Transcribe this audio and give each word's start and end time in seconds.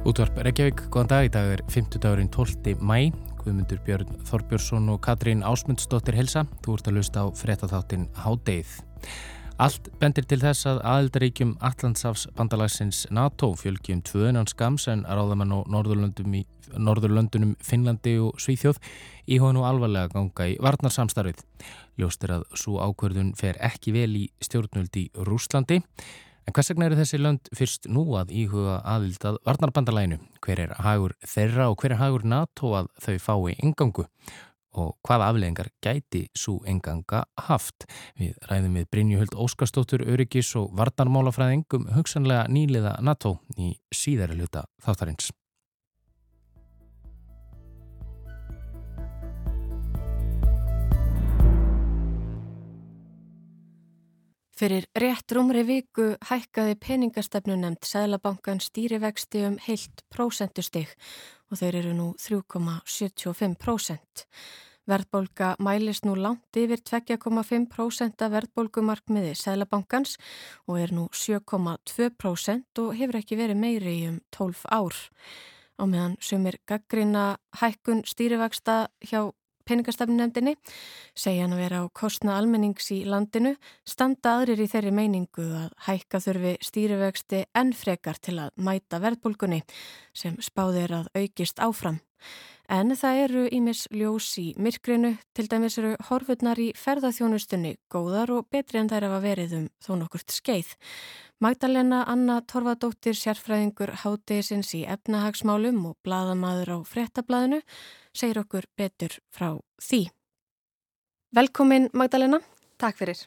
Útvarp 0.00 0.38
Reykjavík, 0.40 0.86
góðan 0.88 1.08
dag, 1.10 1.26
í 1.26 1.30
dag 1.34 1.50
er 1.52 1.60
50 1.68 2.00
dagurinn 2.00 2.30
12. 2.32 2.78
mæ, 2.80 3.10
Guðmundur 3.42 3.82
Björn 3.84 4.14
Þorbjörnsson 4.24 4.86
og 4.88 5.02
Katrín 5.04 5.42
Ásmundsdóttir 5.44 6.16
Helsa, 6.16 6.46
þú 6.64 6.78
ert 6.78 6.88
að 6.88 6.96
lusta 6.96 7.20
á 7.20 7.26
frettatháttin 7.36 8.06
Hádeið. 8.16 8.70
Allt 9.60 9.90
bendir 10.00 10.24
til 10.24 10.38
þess 10.40 10.64
að 10.70 10.80
aðeldaríkjum 10.88 11.52
Allandsafs 11.60 12.24
bandalagsins 12.32 13.02
NATO 13.12 13.50
fjölgjum 13.60 14.00
tvöðunan 14.08 14.48
skams 14.48 14.88
en 14.88 15.04
ráðamann 15.04 15.52
á 15.52 15.58
Norðurlöndunum 15.68 17.52
Finnlandi 17.60 18.16
og 18.24 18.40
Svíþjóð 18.40 18.80
í 19.28 19.36
hónu 19.42 19.66
alvarlega 19.68 20.14
ganga 20.14 20.48
í 20.48 20.56
varnarsamstarfið. 20.64 21.44
Ljóst 22.00 22.24
er 22.24 22.38
að 22.38 22.48
svo 22.56 22.80
ákverðun 22.80 23.34
fer 23.36 23.60
ekki 23.60 23.92
vel 24.00 24.16
í 24.16 24.24
stjórnuldi 24.40 25.10
Rúslandi. 25.28 25.82
En 26.50 26.54
hvers 26.56 26.66
vegna 26.72 26.88
eru 26.88 26.96
þessi 26.98 27.18
lönd 27.20 27.48
fyrst 27.54 27.84
nú 27.94 28.02
að 28.18 28.32
íhuga 28.34 28.80
aðvild 28.90 29.22
að 29.28 29.36
varnarbandalæinu? 29.46 30.16
Hver 30.42 30.62
er 30.64 30.72
hagur 30.82 31.12
þeirra 31.22 31.68
og 31.70 31.76
hver 31.78 31.94
er 31.94 32.00
hagur 32.00 32.24
NATO 32.26 32.72
að 32.74 32.88
þau 33.04 33.14
fái 33.22 33.54
engangu? 33.62 34.08
Og 34.74 34.90
hvaða 35.06 35.30
afleðingar 35.30 35.70
gæti 35.78 36.24
svo 36.34 36.56
enganga 36.66 37.22
haft? 37.46 37.86
Við 38.18 38.34
ræðum 38.50 38.80
við 38.80 38.90
Brynjuhöld 38.90 39.38
Óskarstóttur, 39.38 40.02
Öryggis 40.02 40.50
og 40.58 40.74
Varnarmálafræðingum 40.80 41.86
hugsanlega 41.94 42.48
nýliða 42.50 42.96
NATO 42.98 43.36
í 43.54 43.76
síðari 43.94 44.42
luta 44.42 44.66
þáttarins. 44.82 45.30
Fyrir 54.60 54.84
rétt 54.92 55.32
rúmri 55.32 55.62
viku 55.64 56.18
hækkaði 56.28 56.74
peningastefnu 56.84 57.54
nefnd 57.56 57.86
Sælabankan 57.88 58.58
stýrivexti 58.60 59.40
um 59.48 59.54
heilt 59.64 60.02
prósentustig 60.12 60.90
og 61.48 61.56
þeir 61.62 61.78
eru 61.78 61.92
nú 61.96 62.08
3,75%. 62.20 64.26
Verðbólka 64.84 65.56
mælist 65.64 66.04
nú 66.04 66.12
langt 66.12 66.52
yfir 66.60 66.76
2,5% 66.92 68.20
af 68.26 68.34
verðbólkumarkmiði 68.36 69.32
Sælabankans 69.32 70.20
og 70.68 70.76
er 70.82 70.92
nú 70.92 71.08
7,2% 71.08 72.84
og 72.84 72.92
hefur 73.00 73.16
ekki 73.22 73.40
verið 73.40 73.62
meiri 73.64 73.96
í 74.02 74.04
um 74.12 74.20
12 74.28 74.68
ár. 74.68 74.92
Á 75.80 75.88
meðan 75.88 76.20
sumir 76.20 76.60
gaggrina 76.68 77.40
hækkun 77.62 78.04
stýrivexta 78.04 78.92
hjá 79.08 79.32
peningastefnunefndinni, 79.68 80.56
segja 81.14 81.44
hann 81.44 81.56
að 81.56 81.62
vera 81.64 81.82
á 81.82 81.84
kostna 81.92 82.36
almennings 82.38 82.90
í 82.94 83.02
landinu, 83.08 83.54
standa 83.84 84.36
aðrir 84.38 84.62
í 84.64 84.68
þeirri 84.70 84.92
meiningu 84.94 85.46
að 85.64 85.74
hækka 85.88 86.22
þurfi 86.26 86.54
stýrivexti 86.64 87.44
enn 87.56 87.74
frekar 87.76 88.20
til 88.22 88.38
að 88.46 88.54
mæta 88.56 89.02
verðbólgunni 89.02 89.62
sem 90.16 90.38
spáðir 90.42 90.96
að 91.00 91.12
aukist 91.16 91.62
áfram. 91.62 92.00
En 92.70 92.94
það 92.94 93.16
eru 93.24 93.40
ímis 93.50 93.80
ljós 93.90 94.28
í 94.38 94.52
myrkrinu, 94.54 95.16
til 95.34 95.48
dæmis 95.50 95.74
eru 95.80 95.96
horfurnar 96.06 96.60
í 96.62 96.68
ferðarþjónustunni 96.78 97.72
góðar 97.90 98.30
og 98.30 98.46
betri 98.54 98.78
en 98.78 98.90
þær 98.92 99.08
hafa 99.08 99.18
verið 99.24 99.56
um 99.56 99.64
þó 99.82 99.88
nokkurt 99.98 100.30
skeið. 100.30 100.70
Magdalena 101.42 102.04
Anna 102.06 102.38
Torfadóttir, 102.46 103.18
sérfræðingur 103.18 103.96
hátegisins 104.04 104.70
í 104.78 104.84
efnahagsmálum 104.86 105.82
og 105.90 105.96
bladamadur 106.06 106.70
á 106.70 106.78
frettablaðinu, 106.86 107.58
segir 108.14 108.38
okkur 108.44 108.70
betur 108.78 109.18
frá 109.34 109.56
því. 109.82 110.04
Velkomin 111.34 111.90
Magdalena. 111.90 112.38
Takk 112.78 113.02
fyrir. 113.02 113.18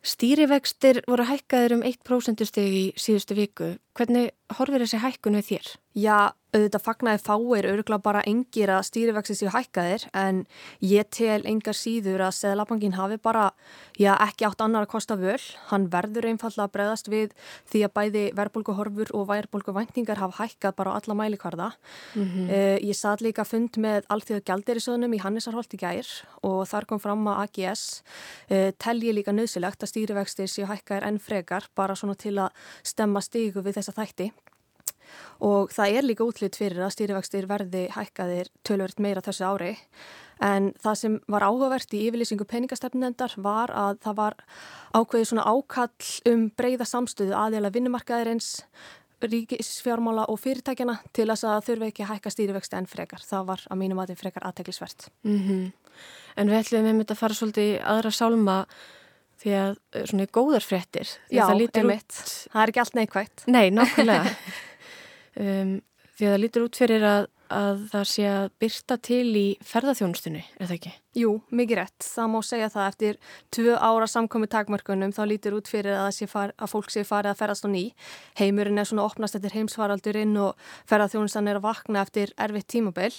Stýrivextir 0.00 1.02
voru 1.10 1.26
hækkaður 1.26 1.80
um 1.80 1.82
1% 1.90 2.46
steg 2.46 2.70
í 2.70 2.84
síðustu 2.94 3.34
viku. 3.34 3.74
Hvernig 3.98 4.30
horfir 4.58 4.84
þessi 4.84 5.00
hækkun 5.02 5.38
við 5.40 5.48
þér? 5.50 5.70
Já, 5.98 6.30
auðvitað 6.54 6.82
fagnaði 6.84 7.20
fáir 7.22 7.66
öruglega 7.66 8.02
bara 8.02 8.20
engir 8.26 8.70
að 8.70 8.84
stýrivexti 8.86 9.34
séu 9.38 9.50
hækkaðir 9.50 10.04
en 10.14 10.44
ég 10.86 11.08
tel 11.10 11.40
engar 11.46 11.74
síður 11.74 12.22
að 12.26 12.36
Seðlabankin 12.36 12.94
hafi 12.94 13.18
bara, 13.22 13.48
já 13.98 14.12
ekki 14.14 14.46
átt 14.46 14.62
annar 14.62 14.86
að 14.86 14.92
kosta 14.92 15.16
völ. 15.18 15.40
Hann 15.70 15.88
verður 15.90 16.28
einfallega 16.30 16.68
að 16.68 16.74
bregðast 16.76 17.10
við 17.10 17.34
því 17.72 17.82
að 17.86 17.94
bæði 17.98 18.22
verðbólguhorfur 18.38 19.10
og 19.18 19.26
værbólguvæntingar 19.30 20.22
hafa 20.22 20.44
hækkað 20.44 20.76
bara 20.78 20.94
á 20.94 20.98
alla 20.98 21.16
mælikvarða. 21.18 21.68
Mm 22.14 22.26
-hmm. 22.28 22.46
uh, 22.50 22.78
ég 22.86 22.94
satt 22.94 23.22
líka 23.22 23.44
fund 23.44 23.78
með 23.78 24.06
allþjóðu 24.10 24.46
gældirisöðunum 24.46 25.14
í 25.14 25.22
Hannisarholt 25.22 25.74
í 25.74 25.82
gær 25.82 26.06
og 26.42 26.66
þar 26.66 26.86
kom 26.86 27.00
fram 27.00 27.26
að 27.26 27.42
AGS 27.42 28.02
uh, 28.50 28.56
eh, 28.56 28.72
tel 28.78 29.02
ég 29.02 29.14
líka 29.14 29.32
nöðsilegt 29.32 29.82
að 29.82 29.90
stýrivexti 29.90 30.46
séu 30.46 30.66
hækkaðir 30.66 31.06
enn 31.06 31.18
frekar 31.18 31.66
bara 31.74 31.94
svona 31.94 32.14
til 32.14 32.38
að 32.38 32.50
stemma 32.82 33.20
stígu 33.20 33.62
við 33.62 33.79
þessa 33.80 33.96
þætti 33.98 34.30
og 35.42 35.72
það 35.74 35.96
er 35.98 36.06
líka 36.06 36.26
útlitt 36.26 36.58
fyrir 36.60 36.84
að 36.84 36.94
stýrivextir 36.94 37.48
verði 37.50 37.88
hækkaðir 37.94 38.50
tölvöld 38.66 39.00
meira 39.02 39.24
þessu 39.24 39.48
ári 39.48 39.72
en 40.44 40.70
það 40.80 40.98
sem 41.00 41.16
var 41.28 41.44
áhugavert 41.44 41.92
í 41.96 42.04
yfirlýsingu 42.06 42.46
peningastefnendar 42.48 43.34
var 43.42 43.72
að 43.74 43.98
það 44.04 44.16
var 44.20 44.38
ákveðið 44.94 45.28
svona 45.32 45.48
ákall 45.48 46.12
um 46.30 46.46
breyða 46.56 46.86
samstöðu 46.88 47.36
aðeila 47.36 47.72
vinnumarkaðirins 47.74 48.54
ríkisfjármála 49.20 50.24
og 50.32 50.40
fyrirtækjana 50.40 50.96
til 51.12 51.28
þess 51.28 51.44
að 51.44 51.66
þurfi 51.66 51.90
ekki 51.90 52.04
að 52.04 52.12
hækka 52.14 52.32
stýrivexti 52.32 52.78
en 52.78 52.88
frekar. 52.88 53.20
Það 53.24 53.50
var 53.50 53.64
að 53.68 53.80
mínum 53.82 54.00
að 54.00 54.12
þetta 54.12 54.22
frekar 54.22 54.46
aðteglisvert. 54.48 55.08
Mm 55.24 55.40
-hmm. 55.40 55.66
En 56.36 56.48
við 56.48 56.60
ætlum 56.60 56.84
við 56.84 56.94
myndið 56.94 57.10
að 57.16 57.20
fara 57.20 57.34
svolítið 57.34 57.68
í 57.74 57.80
aðra 57.84 58.10
sálma 58.10 58.66
því 59.40 59.52
að 59.56 59.74
eh, 59.94 60.06
svona 60.10 60.28
góðar 60.36 60.66
frettir. 60.66 61.12
Já, 61.32 61.44
einmitt. 61.48 62.16
Út... 62.16 62.32
Það 62.52 62.62
er 62.62 62.72
ekki 62.72 62.82
allt 62.84 62.98
neikvægt. 62.98 63.44
Nei, 63.50 63.66
nákvæmlega. 63.74 64.34
um, 65.44 65.76
því 66.16 66.28
að 66.28 66.34
það 66.34 66.42
lítur 66.44 66.66
út 66.66 66.80
fyrir 66.82 67.06
að, 67.08 67.28
að 67.60 67.84
það 67.94 68.08
sé 68.12 68.26
að 68.30 68.50
byrta 68.62 68.98
til 69.10 69.28
í 69.40 69.46
ferðarþjónustunni, 69.72 70.44
er 70.58 70.68
það 70.68 70.76
ekki? 70.76 70.94
Jú, 71.10 71.40
mikið 71.50 71.74
rétt. 71.80 72.04
Það 72.06 72.28
má 72.30 72.36
segja 72.46 72.68
það 72.70 72.84
eftir 72.86 73.16
tvö 73.50 73.72
ára 73.82 74.06
samkomi 74.06 74.46
takmörkunum 74.46 75.10
þá 75.10 75.24
lítur 75.26 75.56
út 75.56 75.66
fyrir 75.66 75.96
að, 75.98 76.20
far, 76.30 76.52
að 76.54 76.70
fólk 76.70 76.92
sé 76.94 77.02
farið 77.02 77.32
að 77.32 77.40
ferðast 77.40 77.66
á 77.66 77.68
ný. 77.72 77.82
Heimurinn 78.38 78.78
er 78.78 78.86
svona 78.86 79.08
opnast 79.08 79.34
eftir 79.34 79.56
heimsvaraldurinn 79.56 80.38
og 80.38 80.70
ferðarþjónustan 80.86 81.50
er 81.50 81.58
að 81.58 81.66
vakna 81.66 82.04
eftir 82.06 82.30
erfitt 82.38 82.70
tímabill. 82.70 83.16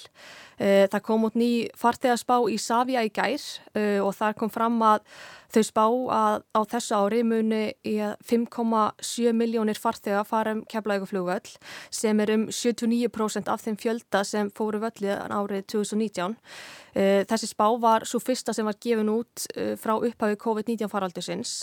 Eh, 0.62 0.88
það 0.88 1.04
kom 1.04 1.28
út 1.28 1.36
ný 1.36 1.68
fartegaspá 1.76 2.40
í 2.48 2.56
Savia 2.64 3.04
í 3.04 3.12
gær 3.12 3.44
eh, 3.76 4.00
og 4.00 4.16
þar 4.16 4.40
kom 4.40 4.52
fram 4.54 4.80
að 4.88 5.04
þau 5.52 5.64
spá 5.68 5.86
að 6.16 6.44
á 6.56 6.62
þessu 6.72 6.96
ári 6.98 7.22
muni 7.28 7.64
í 7.88 7.98
5,7 8.28 9.34
miljónir 9.36 9.80
fartega 9.80 10.24
fara 10.28 10.54
um 10.56 10.62
keflauguflugvöll 10.70 11.58
sem 11.92 12.22
er 12.24 12.34
um 12.38 12.46
79% 12.48 13.52
af 13.52 13.66
þeim 13.66 13.80
fjölda 13.82 14.24
sem 14.28 14.52
fóru 14.56 14.80
völlið 14.84 15.26
árið 15.28 15.66
2019. 15.74 16.38
Eh, 16.94 17.24
þessi 17.28 17.52
spá 17.52 17.68
var 17.82 18.06
svo 18.08 18.22
fyrsta 18.22 18.54
sem 18.56 18.68
var 18.68 18.78
gefin 18.82 19.12
út 19.12 19.46
eh, 19.56 19.76
frá 19.80 19.96
upphafi 19.98 20.38
COVID-19 20.42 20.90
faraldusins 20.92 21.54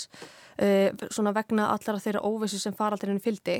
eh, 0.58 0.90
svona 1.10 1.32
vegna 1.36 1.68
allara 1.72 2.02
þeirra 2.02 2.24
óvissu 2.26 2.60
sem 2.60 2.76
faraldurinn 2.76 3.22
fyldi. 3.22 3.58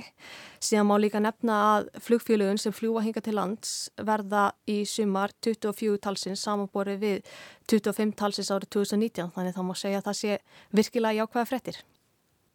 Síðan 0.60 0.88
má 0.90 0.96
líka 1.00 1.22
nefna 1.22 1.58
að 1.75 1.90
flugfjölugun 2.06 2.60
sem 2.60 2.75
fljúa 2.75 3.05
hinga 3.06 3.22
til 3.25 3.37
lands 3.38 3.76
verða 3.99 4.49
í 4.70 4.81
sumar 4.88 5.34
24 5.44 6.00
talsins 6.05 6.43
samanborið 6.46 7.05
við 7.05 7.37
25 7.70 8.16
talsins 8.19 8.50
árið 8.55 8.75
2019 8.81 9.32
þannig 9.37 9.56
þá 9.56 9.62
má 9.66 9.76
segja 9.78 10.02
að 10.02 10.10
það 10.10 10.20
sé 10.22 10.43
virkilega 10.81 11.22
jákvæða 11.22 11.49
frettir. 11.52 11.81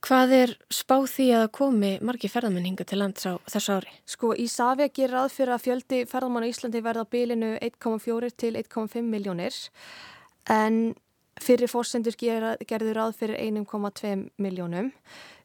Hvað 0.03 0.33
er 0.35 0.51
spáð 0.73 1.05
því 1.13 1.25
að 1.37 1.45
komi 1.55 1.91
margi 2.03 2.27
ferðamenninga 2.27 2.83
til 2.83 2.97
lands 2.99 3.23
á 3.23 3.39
þessu 3.47 3.77
ári? 3.77 3.93
Sko 4.03 4.33
í 4.35 4.49
Savia 4.51 4.89
gerir 4.91 5.15
að 5.21 5.29
fyrir 5.37 5.55
að 5.55 5.63
fjöldi 5.63 5.99
ferðamann 6.11 6.43
á 6.43 6.51
Íslandi 6.51 6.81
verða 6.83 7.05
bílinu 7.07 7.53
1,4 7.63 8.33
til 8.35 8.57
1,5 8.59 8.99
miljónir 9.07 9.55
en 10.51 10.81
fyrir 11.39 11.71
fórsendur 11.71 12.19
gerður 12.19 12.99
að 13.05 13.15
fyrir 13.21 13.39
1,2 13.39 14.27
miljónum. 14.43 14.91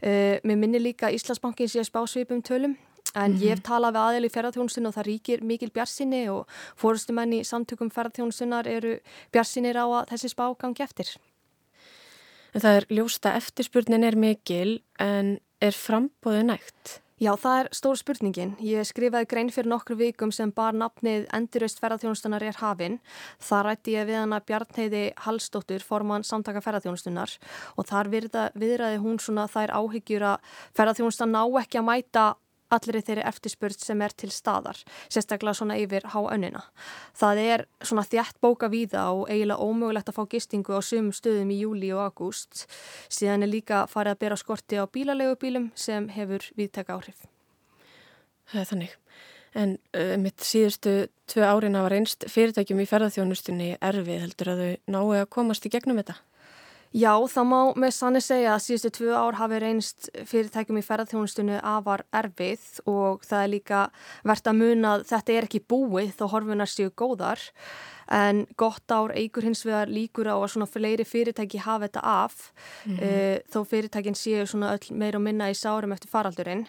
Uh, 0.03 0.43
mér 0.43 0.59
minni 0.59 0.83
líka 0.83 1.13
Íslandsbankin 1.15 1.71
sé 1.71 1.87
spásvipum 1.87 2.43
tölum 2.43 2.75
En 3.15 3.31
mm 3.31 3.37
-hmm. 3.37 3.43
ég 3.43 3.49
hef 3.49 3.63
talað 3.63 3.95
við 3.95 4.03
aðeil 4.07 4.25
í 4.25 4.35
ferðarþjónustunum 4.35 4.89
og 4.89 4.95
það 4.95 5.07
ríkir 5.07 5.43
mikil 5.43 5.71
bjarsinni 5.71 6.29
og 6.29 6.47
fórustumenn 6.77 7.33
í 7.33 7.45
samtökum 7.45 7.91
ferðarþjónustunar 7.91 8.67
eru 8.67 8.99
bjarsinnir 9.33 9.77
á 9.81 9.87
að 9.87 10.09
þessi 10.11 10.29
spá 10.29 10.45
gangi 10.59 10.83
eftir. 10.83 11.09
En 12.55 12.65
það 12.65 12.79
er 12.79 12.89
ljósta 13.01 13.35
eftirspurnin 13.39 14.07
er 14.07 14.17
mikil 14.17 14.79
en 15.03 15.37
er 15.61 15.77
frambóðu 15.77 16.47
nægt? 16.49 16.99
Já, 17.19 17.33
það 17.35 17.61
er 17.61 17.69
stór 17.75 17.99
spurningin. 17.99 18.53
Ég 18.63 18.87
skrifaði 18.87 19.27
grein 19.27 19.49
fyrir 19.51 19.67
nokkru 19.73 19.97
vikum 19.99 20.31
sem 20.31 20.53
bar 20.55 20.77
nafnið 20.79 21.25
Endurist 21.35 21.81
ferðarþjónustunar 21.83 22.45
er 22.47 22.61
hafinn. 22.61 23.01
Það 23.43 23.65
rætti 23.67 23.97
ég 23.97 24.07
við 24.07 24.21
hana 24.21 24.39
Bjarnheiði 24.47 25.01
Hallstóttur, 25.25 25.83
forman 25.83 26.23
samtaka 26.23 26.63
ferðarþjónustunar 26.63 27.35
og 27.75 27.89
þar 27.91 28.13
viðræði 28.15 29.01
hún 29.03 29.19
svona 29.19 29.49
þær 29.51 29.75
áhyggjur 29.81 30.29
að 30.31 30.55
ferðarþjónustan 30.79 31.35
ná 31.35 31.43
ekki 31.59 31.83
að 31.83 31.89
mæta 31.91 32.29
allir 32.75 33.01
þeirri 33.01 33.25
eftirspurt 33.29 33.81
sem 33.83 34.03
er 34.05 34.15
til 34.17 34.31
staðar, 34.35 34.79
sérstaklega 35.09 35.57
svona 35.57 35.79
yfir 35.81 36.07
háönnina. 36.13 36.65
Það 37.17 37.43
er 37.45 37.65
svona 37.83 38.05
þjætt 38.09 38.41
bóka 38.45 38.71
víða 38.73 39.09
og 39.15 39.27
eiginlega 39.31 39.65
ómögulegt 39.65 40.13
að 40.13 40.19
fá 40.19 40.29
gistingu 40.35 40.77
á 40.77 40.81
sumum 40.85 41.15
stöðum 41.17 41.53
í 41.55 41.61
júli 41.63 41.93
og 41.97 42.05
agúst. 42.07 42.67
Síðan 43.09 43.47
er 43.47 43.53
líka 43.53 43.87
farið 43.91 44.17
að 44.17 44.23
bera 44.25 44.41
skorti 44.41 44.81
á 44.81 44.85
bílalegu 44.87 45.39
bílum 45.41 45.71
sem 45.75 46.09
hefur 46.13 46.45
viðteka 46.59 46.99
áhrif. 46.99 47.27
Það 48.49 48.61
er 48.61 48.71
þannig. 48.73 48.97
En 49.59 49.77
uh, 49.97 50.17
mitt 50.21 50.45
síðustu 50.45 50.95
tvei 51.29 51.45
árin 51.49 51.77
hafa 51.79 51.93
reynst 51.93 52.27
fyrirtækjum 52.31 52.83
í 52.85 52.89
ferðarþjónustunni 52.89 53.71
erfið 53.81 54.25
heldur 54.27 54.53
að 54.53 54.61
þau 54.63 54.93
náu 54.93 55.07
að 55.17 55.31
komast 55.33 55.65
í 55.65 55.73
gegnum 55.73 56.01
þetta? 56.03 56.19
Já, 56.97 57.13
það 57.29 57.45
má 57.51 57.59
með 57.77 57.91
sanni 57.93 58.21
segja 58.25 58.55
að 58.55 58.63
síðustu 58.65 58.91
tvö 58.97 59.13
ár 59.13 59.37
hafi 59.37 59.59
reynst 59.61 60.09
fyrirtækjum 60.31 60.81
í 60.81 60.85
ferðarþjónustunni 60.87 61.59
afar 61.61 62.07
erfið 62.17 62.65
og 62.89 63.27
það 63.29 63.43
er 63.43 63.53
líka 63.53 63.81
verðt 64.25 64.49
að 64.49 64.59
muna 64.63 64.95
að 64.97 65.05
þetta 65.11 65.35
er 65.35 65.49
ekki 65.49 65.61
búið 65.69 66.15
þó 66.17 66.25
horfunar 66.33 66.73
séu 66.73 66.89
góðar 66.97 67.43
en 68.09 68.47
gott 68.57 68.89
ár 68.89 69.13
eigur 69.13 69.45
hins 69.45 69.67
vegar 69.69 69.93
líkur 69.93 70.31
á 70.33 70.37
að 70.37 70.49
svona 70.55 70.71
fleiri 70.71 71.05
fyrirtæki 71.05 71.61
hafa 71.61 71.89
þetta 71.89 72.01
af 72.05 72.53
mm 72.87 72.97
-hmm. 72.97 73.05
uh, 73.05 73.37
þó 73.53 73.61
fyrirtækin 73.69 74.17
séu 74.17 74.47
svona 74.47 74.73
öll 74.73 74.97
meir 74.97 75.17
og 75.17 75.23
minna 75.23 75.51
í 75.51 75.55
sárum 75.55 75.93
eftir 75.93 76.09
faraldurinn. 76.09 76.67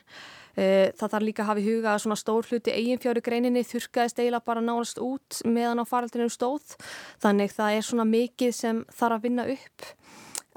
Uh, 0.57 0.89
það 0.97 1.11
þarf 1.13 1.25
líka 1.27 1.43
að 1.43 1.49
hafa 1.51 1.61
í 1.61 1.67
huga 1.69 1.93
að 1.93 2.01
svona 2.03 2.19
stór 2.19 2.47
hluti 2.49 2.73
eiginfjári 2.73 3.21
greininni 3.23 3.61
þurkaðist 3.67 4.19
eiginlega 4.19 4.47
bara 4.49 4.63
nánast 4.65 4.99
út 5.03 5.41
meðan 5.45 5.83
á 5.83 5.85
faraldurinn 5.87 6.33
stóð 6.33 6.73
þannig 7.21 7.53
það 7.53 7.77
er 7.77 7.85
svona 7.85 8.07
mikið 8.09 8.55
sem 8.57 8.81
þarf 8.89 9.19
að 9.19 9.27
vinna 9.27 9.45
upp 9.53 9.87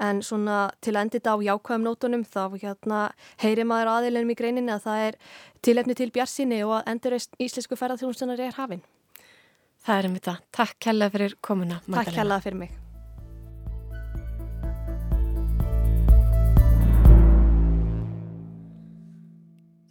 en 0.03 0.21
svona 0.25 0.57
til 0.83 0.95
þetta 0.97 1.35
á 1.35 1.37
jákvæðum 1.45 1.85
nótunum 1.87 2.25
þá 2.27 2.57
hérna 2.57 3.01
heyri 3.43 3.65
maður 3.67 3.93
aðilennum 3.97 4.33
í 4.33 4.39
greininni 4.39 4.73
að 4.73 4.85
það 4.87 5.07
er 5.07 5.19
tilefni 5.63 5.97
til 5.97 6.11
bjarsinni 6.11 6.63
og 6.65 6.77
að 6.79 6.93
endur 6.93 7.17
íslensku 7.17 7.79
ferðarþjónustunar 7.79 8.43
er 8.43 8.57
hafinn. 8.59 8.85
Það 9.83 9.99
er 9.99 10.07
um 10.09 10.15
þetta. 10.19 10.37
Takk 10.55 10.89
hella 10.91 11.11
fyrir 11.13 11.35
komuna. 11.41 11.81
Magdalena. 11.85 12.07
Takk 12.07 12.23
hella 12.23 12.39
fyrir 12.43 12.63
mig. 12.65 12.82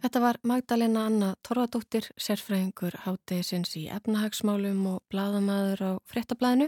Þetta 0.03 0.19
var 0.19 0.37
Magdalena 0.43 1.05
Anna 1.07 1.27
Torfadóttir, 1.47 2.09
sérfræðingur 2.19 2.97
hátegisins 3.05 3.71
í 3.79 3.85
efnahagsmálum 3.87 4.81
og 4.91 4.97
bladamæður 5.07 5.83
á 5.87 5.91
fréttablaðinu. 6.11 6.67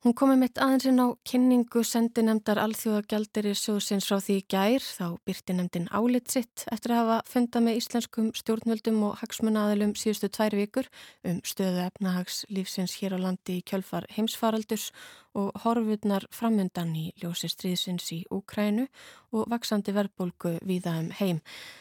Hún 0.00 0.14
komi 0.16 0.38
mitt 0.40 0.56
aðeins 0.56 0.86
inn 0.88 1.02
á 1.04 1.12
kynningu 1.28 1.82
sendinemdar 1.84 2.56
alþjóðagjaldir 2.62 3.50
í 3.50 3.52
sjóðsins 3.60 4.08
frá 4.08 4.16
því 4.24 4.38
gær, 4.48 4.80
þá 4.80 5.20
byrti 5.28 5.58
nefndin 5.58 5.90
álit 5.92 6.32
sitt 6.32 6.64
eftir 6.72 6.94
að 6.94 7.02
hafa 7.02 7.18
funda 7.28 7.60
með 7.66 7.82
íslenskum 7.82 8.30
stjórnvöldum 8.40 9.02
og 9.10 9.20
hagsmunnaðilum 9.20 9.92
síðustu 10.00 10.32
tvær 10.32 10.56
vikur 10.56 10.88
um 11.28 11.44
stöðu 11.44 11.84
efnahagslífsins 11.90 12.96
hér 13.02 13.20
á 13.20 13.28
landi 13.28 13.58
í 13.60 13.66
kjölfar 13.68 14.08
heimsfaraldurs 14.16 14.88
og 15.38 15.52
horfurnar 15.64 16.26
framöndan 16.34 16.94
í 16.98 17.10
ljósi 17.22 17.50
stríðsins 17.50 18.08
í 18.14 18.24
Úkrænu 18.34 18.86
og 19.30 19.46
vaksandi 19.50 19.94
verðbólgu 19.94 20.56
viða 20.66 20.96
um 21.00 21.10
heim. 21.20 21.38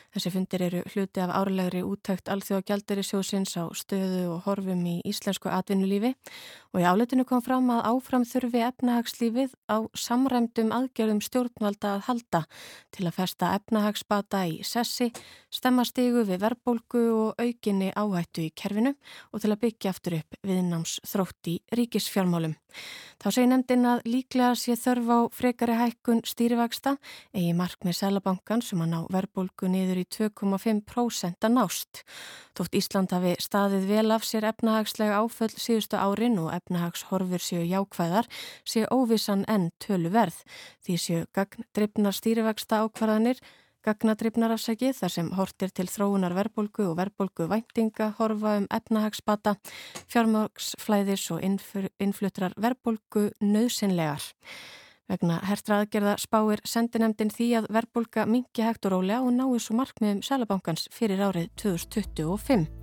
Þessi 0.09 0.31
fundir 0.33 0.63
eru 0.65 0.79
hluti 0.89 1.21
af 1.21 1.29
árlegri 1.37 1.83
úttækt 1.85 2.31
alþjóða 2.33 2.65
gældir 2.65 3.01
í 3.01 3.05
sjósins 3.05 3.51
á 3.61 3.69
stöðu 3.77 4.23
og 4.33 4.47
horfum 4.47 4.81
í 4.89 4.95
íslensku 5.05 5.51
atvinnulífi 5.53 6.15
og 6.73 6.81
í 6.81 6.85
áletinu 6.85 7.25
kom 7.29 7.43
fram 7.45 7.69
að 7.73 7.83
áfram 7.91 8.25
þurfi 8.25 8.63
efnahagslífið 8.65 9.53
á 9.69 9.85
samræmdum 9.93 10.73
aðgerðum 10.73 11.21
stjórnvalda 11.21 11.93
að 11.97 12.05
halda 12.07 12.41
til 12.89 13.05
að 13.05 13.17
festa 13.19 13.51
efnahagsbata 13.59 14.43
í 14.49 14.59
sessi, 14.65 15.11
stemmastígu 15.53 16.25
við 16.25 16.41
verðbólgu 16.41 17.05
og 17.13 17.45
aukinni 17.45 17.93
áhættu 17.93 18.47
í 18.47 18.53
kerfinu 18.57 18.95
og 19.29 19.45
til 19.45 19.53
að 19.53 19.61
byggja 19.67 19.93
aftur 19.93 20.17
upp 20.23 20.41
viðnáms 20.41 20.97
þrótt 21.05 21.53
í 21.53 21.59
ríkisfjármálum. 21.69 22.57
Þá 23.21 23.29
segir 23.39 23.53
nefndin 23.53 23.87
að 23.87 24.01
líklega 24.03 24.55
sé 24.59 24.73
þörf 24.75 25.09
á 25.15 25.19
frekari 25.31 25.75
hækkun 25.79 26.17
stýrivaksta 26.27 26.97
eigi 27.31 27.53
markmið 27.55 27.95
Sælabankan 27.95 28.59
sem 28.65 28.81
að 28.83 28.89
ná 28.91 28.97
verðbólgu 29.13 29.69
niður 29.71 30.01
í 30.01 30.03
2,5% 30.11 31.47
að 31.47 31.53
nást. 31.55 32.01
Þótt 32.59 32.75
Ísland 32.75 33.13
hafi 33.15 33.37
staðið 33.39 33.85
vel 33.93 34.11
af 34.11 34.27
sér 34.27 34.49
efnahagslega 34.49 35.21
áföll 35.23 35.53
síðustu 35.55 35.95
árin 35.95 36.35
og 36.41 36.51
efnahagshorfur 36.57 37.39
séu 37.39 37.63
jákvæðar 37.63 38.27
séu 38.67 38.89
óvissan 38.91 39.45
enn 39.47 39.69
tölu 39.79 40.11
verð. 40.11 40.43
Því 40.83 40.99
séu 40.99 41.23
gagn 41.31 41.63
drifnar 41.71 42.19
stýrivaksta 42.19 42.83
ákvarðanir 42.83 43.39
Gagnadrifnarafsækið 43.87 44.97
þar 44.97 45.13
sem 45.13 45.29
hortir 45.37 45.71
til 45.75 45.87
þróunar 45.87 46.35
verbolgu 46.35 46.89
og 46.89 46.97
verbolgu 46.99 47.47
væntinga 47.51 48.11
horfa 48.17 48.57
um 48.59 48.67
efnahagsbata, 48.75 49.55
fjármörgsflæðis 50.11 51.29
og 51.35 51.45
innflutrar 51.45 52.57
verbolgu 52.59 53.29
nöðsynlegar. 53.39 54.25
Vegna 55.09 55.39
hertra 55.49 55.79
aðgerða 55.81 56.17
spáir 56.21 56.61
sendinemdin 56.69 57.31
því 57.33 57.47
að 57.61 57.69
verbolga 57.79 58.27
mingi 58.29 58.65
hægt 58.65 58.85
og 58.85 58.97
rólega 58.97 59.23
og 59.25 59.33
náðu 59.33 59.63
svo 59.63 59.79
markmiðum 59.79 60.21
Sælabankans 60.27 60.85
fyrir 60.93 61.23
árið 61.31 61.49
2025. 61.63 62.78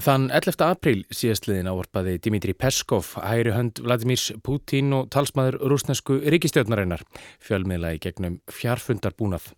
Þann 0.00 0.30
11. 0.32 0.62
apríl 0.64 1.00
síðastliðin 1.12 1.66
ávarpaði 1.68 2.14
Dimitri 2.24 2.54
Peskov, 2.56 3.10
hægri 3.20 3.52
hönd 3.52 3.82
Vladimirs 3.84 4.30
Putin 4.46 4.94
og 4.96 5.10
talsmaður 5.12 5.58
rúsnesku 5.68 6.16
ríkistjórnarinnar, 6.32 7.02
fjölmiðlaði 7.44 8.00
gegnum 8.06 8.38
fjarfundarbúnað. 8.48 9.50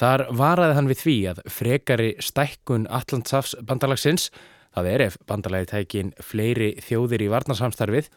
Þar 0.00 0.24
varaði 0.38 0.78
hann 0.78 0.88
við 0.88 1.02
því 1.02 1.16
að 1.34 1.42
frekari 1.58 2.08
stækkun 2.24 2.88
Allandsafs 2.88 3.52
bandalagsins, 3.68 4.30
það 4.72 4.88
er 4.94 5.06
ef 5.10 5.20
bandalagi 5.28 5.68
tækin 5.74 6.14
fleiri 6.24 6.72
þjóðir 6.80 7.26
í 7.26 7.32
varnarsamstarfið, 7.34 8.08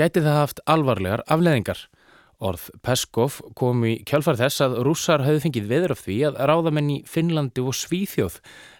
gæti 0.00 0.24
það 0.24 0.40
haft 0.40 0.64
alvarlegar 0.64 1.26
afleðingar. 1.28 1.84
Orð 2.40 2.70
Peskov 2.80 3.42
kom 3.58 3.82
í 3.84 3.98
kjálfar 4.08 4.38
þess 4.40 4.62
að 4.64 4.78
rússar 4.86 5.20
hafði 5.26 5.42
fengið 5.44 5.66
veður 5.68 5.92
af 5.92 6.00
því 6.06 6.16
að 6.30 6.38
ráðamenn 6.48 6.88
í 6.94 6.96
Finnlandi 7.04 7.60
og 7.60 7.76
Svíþjóð 7.76 8.38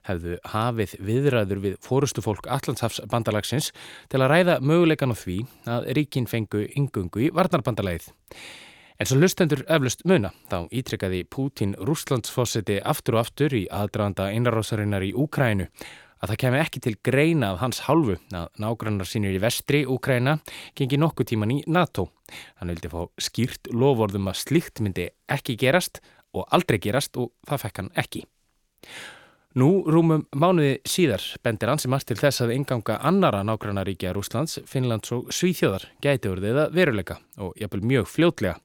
hefðu 0.09 0.39
hafið 0.55 0.95
viðræður 1.11 1.61
við 1.67 1.77
fórustufólk 1.85 2.49
Allandshafs 2.49 3.03
bandalagsins 3.13 3.69
til 4.09 4.23
að 4.23 4.33
ræða 4.33 4.57
möguleikan 4.65 5.13
á 5.13 5.17
því 5.21 5.37
að 5.77 5.93
ríkin 5.99 6.31
fengu 6.31 6.65
yngungu 6.73 7.27
í 7.27 7.31
varnarbandalagið. 7.37 8.09
En 9.01 9.09
svo 9.09 9.17
lustendur 9.21 9.63
eflust 9.69 10.07
muna, 10.09 10.33
þá 10.49 10.65
ítrekkaði 10.77 11.27
Pútin 11.29 11.77
Rúslandsfossiti 11.77 12.81
aftur 12.81 13.17
og 13.17 13.27
aftur 13.27 13.55
í 13.57 13.67
aðdraðanda 13.73 14.33
einarrásarinnar 14.33 15.05
í 15.05 15.15
Úkrænu 15.17 15.69
að 16.21 16.33
það 16.33 16.41
kemi 16.45 16.61
ekki 16.61 16.83
til 16.85 16.95
greina 17.05 17.53
af 17.55 17.61
hans 17.63 17.83
hálfu 17.87 18.17
að 18.37 18.49
nágrannar 18.61 19.09
sínir 19.09 19.37
í 19.37 19.43
vestri 19.43 19.83
Úkræna 19.89 20.39
gengi 20.79 21.01
nokkuð 21.01 21.33
tíman 21.33 21.55
í 21.55 21.61
NATO. 21.67 22.11
Hann 22.61 22.73
vildi 22.73 22.93
fá 22.93 23.07
skýrt 23.21 23.73
lofórðum 23.73 24.29
að 24.31 24.43
slikt 24.45 24.83
myndi 24.85 25.09
ekki 25.29 25.57
gerast 25.61 26.03
og 26.37 26.47
aldrei 26.55 26.79
gerast 26.83 27.17
og 27.19 27.33
það 27.49 27.65
fekk 27.65 27.81
hann 27.83 27.91
ekki. 27.99 28.27
Nú 29.59 29.83
rúmum 29.91 30.29
mánuði 30.31 30.77
síðar 30.87 31.25
bendir 31.43 31.73
ansi 31.73 31.89
margt 31.91 32.07
til 32.07 32.21
þess 32.21 32.45
að 32.45 32.53
enganga 32.55 33.01
annara 33.03 33.41
nágrannaríkja 33.43 34.13
Rúslands, 34.15 34.61
Finnlands 34.63 35.11
og 35.17 35.33
Svíþjóðar 35.35 35.89
gæti 36.05 36.31
orðið 36.31 36.61
að 36.67 36.77
veruleika 36.79 37.17
og 37.43 37.57
jafnvel 37.59 37.83
mjög 37.91 38.07
fljótlega. 38.13 38.61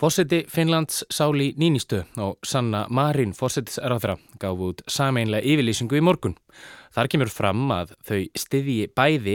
Fósetti 0.00 0.46
Finnlands 0.48 1.04
Sáli 1.12 1.50
Nínistu 1.60 1.98
og 2.16 2.38
Sanna 2.46 2.86
Marín 2.88 3.34
fósettisráðra 3.36 4.14
gaf 4.40 4.62
út 4.64 4.78
sameinlega 4.88 5.44
yfirlýsingu 5.44 5.98
í 5.98 6.00
morgun. 6.00 6.38
Þar 6.96 7.10
kemur 7.12 7.28
fram 7.28 7.66
að 7.74 7.92
þau 8.08 8.22
styðji 8.40 8.86
bæði 8.96 9.34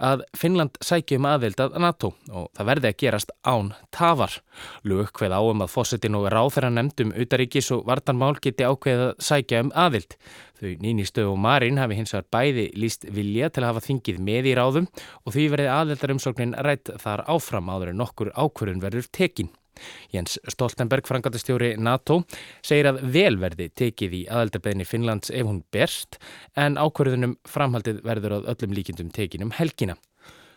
að 0.00 0.22
Finnland 0.32 0.80
sækjum 0.80 1.28
aðvild 1.28 1.60
að 1.60 1.76
NATO 1.84 2.10
og 2.32 2.48
það 2.56 2.70
verði 2.70 2.88
að 2.88 2.96
gerast 3.04 3.34
án 3.44 3.68
tafar. 3.92 4.38
Lug 4.88 5.12
hveð 5.12 5.36
áum 5.36 5.66
að 5.66 5.74
fósettin 5.74 6.16
og 6.16 6.30
ráþæra 6.32 6.72
nefndum 6.72 7.12
utaríkis 7.12 7.68
og 7.76 7.84
vartanmál 7.92 8.32
geti 8.40 8.64
ákveðið 8.64 9.04
að 9.10 9.22
sækja 9.28 9.62
um 9.66 9.74
aðvild. 9.76 10.18
Þau 10.56 10.74
Nínistu 10.88 11.28
og 11.28 11.36
Marín 11.36 11.84
hafi 11.84 12.00
hins 12.00 12.16
vegar 12.16 12.32
bæði 12.32 12.70
líst 12.80 13.04
vilja 13.12 13.52
til 13.52 13.66
að 13.66 13.74
hafa 13.74 13.86
þingið 13.92 14.24
með 14.24 14.54
í 14.54 14.56
ráðum 14.56 14.88
og 15.20 15.36
því 15.36 15.48
verði 15.52 15.70
aðvildarumsóknin 15.76 16.58
rætt 16.64 16.96
þar 16.96 17.28
áfram 17.28 17.68
áður 17.68 17.92
en 17.92 18.06
nokkur 18.06 18.32
ákvörun 18.32 18.80
verður 18.80 19.12
tekin. 19.12 19.52
Jens 20.14 20.38
Stoltenberg, 20.48 21.06
frangatastjóri 21.08 21.74
NATO, 21.78 22.22
segir 22.62 22.90
að 22.90 23.02
velverði 23.14 23.70
tekið 23.78 24.18
í 24.20 24.22
aðaldabeðinni 24.28 24.88
Finnlands 24.88 25.32
ef 25.32 25.48
hún 25.48 25.62
berst 25.74 26.20
en 26.58 26.78
ákverðunum 26.80 27.38
framhaldið 27.48 28.02
verður 28.06 28.38
að 28.38 28.52
öllum 28.54 28.76
líkindum 28.78 29.12
tekinum 29.14 29.54
helgina. 29.58 29.98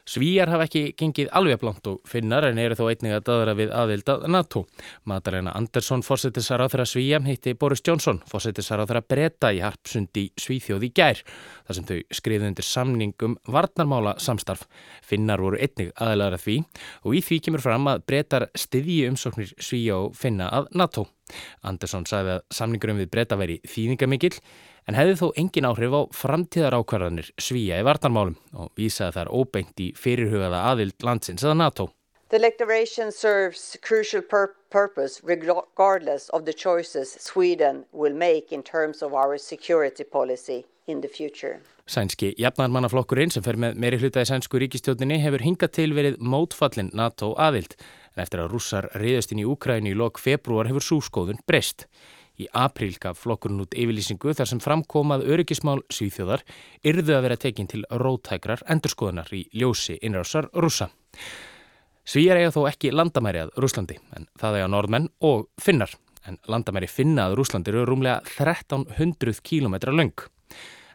Svíjar 0.10 0.50
hafa 0.52 0.66
ekki 0.68 0.84
gengið 0.98 1.30
alveg 1.38 1.60
blant 1.62 1.88
og 1.92 2.00
finnar 2.10 2.48
en 2.48 2.60
eru 2.62 2.78
þó 2.78 2.84
einnig 2.90 3.16
að 3.16 3.26
daðra 3.30 3.56
við 3.60 3.74
aðvildað 3.78 4.26
NATO. 4.34 4.64
Madalena 5.10 5.54
Andersson, 5.58 6.04
fórsetisar 6.06 6.64
á 6.64 6.68
þeirra 6.72 6.88
Svíja, 6.90 7.22
hitti 7.26 7.54
Boris 7.54 7.84
Johnson, 7.86 8.22
fórsetisar 8.30 8.82
á 8.82 8.86
þeirra 8.90 9.04
Breta 9.06 9.54
í 9.54 9.62
Harpsundi 9.64 10.28
Svíþjóð 10.42 10.88
í 10.88 10.92
gær, 10.98 11.24
þar 11.68 11.78
sem 11.78 11.88
þau 11.92 11.98
skriði 12.22 12.50
undir 12.50 12.68
samningum 12.68 13.38
varnarmála 13.48 14.18
samstarf. 14.20 14.68
Finnar 15.06 15.44
voru 15.44 15.62
einnig 15.62 15.94
aðlæðara 15.96 16.42
því 16.42 16.60
og 17.06 17.18
í 17.18 17.24
því 17.26 17.42
kemur 17.48 17.66
fram 17.66 17.90
að 17.92 18.06
Bretar 18.10 18.50
styðji 18.58 19.04
umsóknir 19.12 19.56
Svíja 19.62 20.02
og 20.02 20.16
finna 20.18 20.50
að 20.52 20.72
NATO. 20.76 21.08
Andersson 21.68 22.06
sagði 22.10 22.38
að 22.38 22.44
samningurum 22.58 23.02
við 23.02 23.12
Breta 23.14 23.38
veri 23.40 23.60
þýðingamikill 23.68 24.36
en 24.90 24.98
hefði 24.98 25.18
þó 25.22 25.28
engin 25.44 25.70
áhrif 25.70 25.96
á 25.98 26.02
framtíðar 26.16 26.78
ákvarðanir 26.80 27.32
svíja 27.42 27.82
í 27.82 27.88
vartanmálum 27.88 28.38
og 28.58 28.72
vísaði 28.80 29.18
þar 29.20 29.34
óbeint 29.34 29.84
í 29.84 29.92
fyrirhugaða 29.98 30.64
aðild 30.72 31.06
landsins 31.06 31.46
eða 31.46 31.58
NATO. 31.66 31.92
The 32.32 32.40
declaration 32.40 33.12
serves 33.12 33.78
crucial 33.82 34.22
pur 34.22 34.56
purpose 34.70 35.20
regardless 35.24 36.30
of 36.30 36.46
the 36.46 36.54
choices 36.54 37.18
Sweden 37.20 37.84
will 37.92 38.14
make 38.14 38.54
in 38.56 38.64
terms 38.64 39.02
of 39.04 39.14
our 39.14 39.38
security 39.38 40.04
policy 40.04 40.66
in 40.88 41.02
the 41.02 41.10
future. 41.10 41.60
Sænski 41.88 42.32
jafnarmannaflokkurinn 42.40 43.34
sem 43.34 43.44
fer 43.44 43.58
með 43.60 43.76
meiri 43.84 44.00
hlutaði 44.00 44.30
sænsku 44.30 44.62
ríkistjóðinni 44.64 45.18
hefur 45.20 45.44
hingað 45.44 45.74
til 45.76 45.90
verið 45.98 46.22
mótfallin 46.24 46.92
NATO 46.96 47.34
aðild 47.36 47.76
en 48.16 48.24
eftir 48.24 48.42
að 48.44 48.52
rússar 48.54 48.90
reyðast 48.98 49.32
inn 49.34 49.44
í 49.44 49.48
Úkræni 49.48 49.94
í 49.94 49.98
lok 49.98 50.20
februar 50.20 50.70
hefur 50.70 50.86
súskóðun 50.88 51.44
breyst. 51.48 51.88
Í 52.42 52.48
apríl 52.58 52.96
gaf 53.02 53.20
flokkurinn 53.22 53.62
út 53.62 53.76
yfirlýsingu 53.78 54.34
þar 54.34 54.50
sem 54.50 54.62
framkomað 54.64 55.28
öryggismál 55.30 55.82
svíþjóðar 55.94 56.44
yrðu 56.88 57.16
að 57.18 57.26
vera 57.28 57.40
tekinn 57.40 57.70
til 57.70 57.84
rótækrar 57.92 58.64
endurskoðunar 58.72 59.30
í 59.36 59.46
ljósi 59.54 60.00
innrásar 60.02 60.50
rússa. 60.56 60.90
Svíjar 62.08 62.40
eiga 62.42 62.54
þó 62.56 62.64
ekki 62.72 62.90
landamæri 62.96 63.44
að 63.44 63.52
Rúslandi 63.62 64.00
en 64.18 64.26
það 64.42 64.58
eiga 64.58 64.70
norðmenn 64.74 65.12
og 65.28 65.46
finnar 65.62 65.94
en 66.26 66.40
landamæri 66.50 66.90
finna 66.90 67.28
að 67.30 67.38
Rúslandi 67.40 67.72
eru 67.74 67.86
rúmlega 67.88 68.22
1300 68.40 69.44
km 69.46 69.78
lang. 69.94 70.26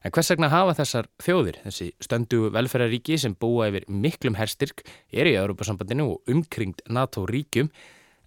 En 0.04 0.12
hvers 0.12 0.30
vegna 0.30 0.50
hafa 0.52 0.76
þessar 0.78 1.08
þjóðir, 1.22 1.60
þessi 1.64 1.90
stöndu 2.02 2.50
velferðaríki 2.54 3.18
sem 3.18 3.34
búa 3.38 3.70
yfir 3.70 3.86
miklum 3.88 4.36
herstyrk, 4.38 4.84
er 5.12 5.30
í 5.30 5.36
Europasambandinu 5.38 6.08
og 6.12 6.32
umkringt 6.32 6.82
NATO-ríkjum, 6.88 7.70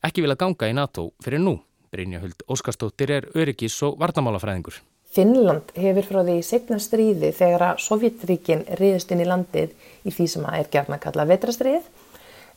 ekki 0.04 0.26
vilja 0.26 0.40
ganga 0.40 0.70
í 0.70 0.76
NATO 0.76 1.12
fyrir 1.24 1.44
nú? 1.44 1.60
Brynja 1.90 2.22
Huld 2.22 2.44
Óskarstóttir 2.50 3.12
er 3.12 3.30
öryggis 3.34 3.78
og 3.86 3.98
vartamálafræðingur. 4.02 4.78
Finnland 5.10 5.72
hefur 5.74 6.06
frá 6.06 6.20
því 6.22 6.36
segna 6.46 6.78
stríði 6.82 7.32
þegar 7.34 7.66
að 7.72 7.80
Sovjetríkin 7.82 8.62
riðist 8.78 9.10
inn 9.14 9.24
í 9.24 9.26
landið 9.26 9.74
í 10.06 10.14
því 10.14 10.28
sem 10.30 10.46
er 10.52 10.70
gerna 10.70 11.00
að 11.00 11.06
kalla 11.08 11.26
vetrastrið, 11.32 11.88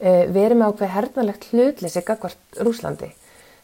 eh, 0.01 0.27
verið 0.29 0.59
með 0.61 0.75
ákveð 0.75 0.95
hernalegt 0.97 1.49
hlutleysi 1.49 2.05
gagvart 2.05 2.61
Rúslandi. 2.61 3.09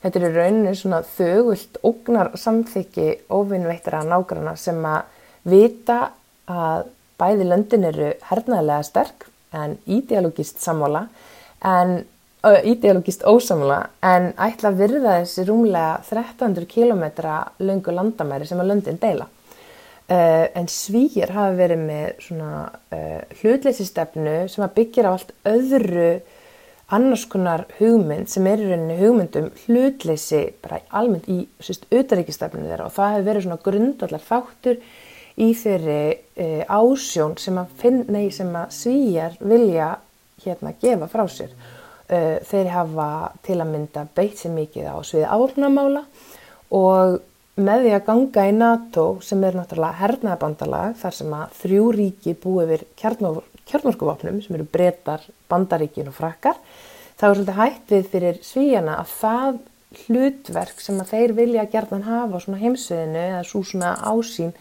Þetta 0.02 0.20
er 0.22 0.36
rauninu 0.38 0.74
svona 0.78 1.02
þögult 1.02 1.78
ógnar 1.84 2.32
samþykki 2.38 3.08
ofinveittra 3.28 4.04
nágrana 4.06 4.56
sem 4.56 4.78
að 4.86 5.02
vita 5.50 5.98
að 6.48 6.86
bæði 7.18 7.48
löndin 7.48 7.88
eru 7.88 8.12
hernaðilega 8.28 8.86
sterk 8.86 9.26
en 9.56 9.76
ídeologist 9.88 10.62
sammála 10.62 11.06
en 11.66 12.00
ídeologist 12.46 13.24
ósamla 13.26 13.88
en 14.04 14.30
ætla 14.38 14.70
að 14.70 14.78
virða 14.84 15.16
þessi 15.22 15.44
rúmlega 15.48 15.98
1300 16.06 16.68
km 16.70 17.04
lungu 17.66 17.94
landamæri 17.94 18.46
sem 18.46 18.60
að 18.62 18.70
löndin 18.72 19.00
deila. 19.00 19.26
Uh, 20.08 20.48
en 20.56 20.64
svíjar 20.72 21.34
hafa 21.36 21.56
verið 21.58 21.80
með 21.84 22.20
svona 22.24 22.52
uh, 22.96 23.18
hlutleysistefnu 23.42 24.36
sem 24.48 24.64
að 24.64 24.76
byggja 24.78 25.04
á 25.04 25.10
allt 25.10 25.34
öðru 25.44 26.12
annars 26.96 27.26
konar 27.28 27.66
hugmynd 27.76 28.30
sem 28.32 28.46
er 28.48 28.62
í 28.62 28.70
rauninni 28.70 28.96
hugmyndum 29.02 29.50
hlutleysi 29.66 30.46
bara 30.64 30.80
almennt 30.96 31.28
í 31.28 31.42
auðaríkistefnu 31.60 32.64
þeirra 32.64 32.86
og 32.86 32.94
það 32.96 33.12
hefur 33.18 33.28
verið 33.28 33.44
svona 33.44 33.60
grundallar 33.66 34.24
þáttur 34.30 34.80
í 35.38 35.52
þeirri 35.56 36.02
uh, 36.14 36.62
ásjón 36.80 37.36
sem 37.40 37.58
að, 37.60 37.72
finn, 37.80 38.02
nei, 38.12 38.28
sem 38.34 38.50
að 38.58 38.74
svíjar 38.74 39.38
vilja 39.40 39.94
hérna 40.44 40.74
gefa 40.82 41.08
frá 41.10 41.24
sér. 41.30 41.54
Uh, 42.08 42.38
þeir 42.48 42.72
hafa 42.72 43.08
til 43.44 43.58
að 43.60 43.72
mynda 43.72 44.06
beitt 44.16 44.40
sér 44.40 44.54
mikið 44.56 44.90
á 44.90 44.96
sviði 45.04 45.28
áfnamála 45.28 46.04
og 46.74 47.18
með 47.58 47.84
því 47.84 47.94
að 47.96 48.04
ganga 48.06 48.44
í 48.46 48.52
NATO 48.54 49.06
sem 49.24 49.40
er 49.44 49.56
náttúrulega 49.58 49.98
hernaðabandalag 49.98 50.98
þar 51.00 51.16
sem 51.16 51.32
að 51.34 51.56
þrjú 51.62 51.88
ríki 51.96 52.34
búið 52.38 52.70
við 52.72 52.84
kjarnorkuvapnum 53.00 54.38
sem 54.44 54.58
eru 54.58 54.66
breytar, 54.72 55.24
bandaríkin 55.50 56.10
og 56.10 56.16
frakkar 56.16 56.60
þá 57.18 57.24
er 57.26 57.34
svolítið 57.34 57.58
hætt 57.58 57.94
við 57.94 58.08
fyrir 58.12 58.40
svíjana 58.46 59.00
að 59.02 59.14
það 59.18 59.58
hlutverk 60.04 60.82
sem 60.84 61.00
að 61.02 61.12
þeir 61.14 61.34
vilja 61.38 61.66
gerðan 61.72 62.06
hafa 62.06 62.42
svona 62.44 62.60
heimsviðinu 62.62 63.22
eða 63.24 63.44
svo 63.48 63.64
svona 63.66 63.94
ásýn 64.06 64.52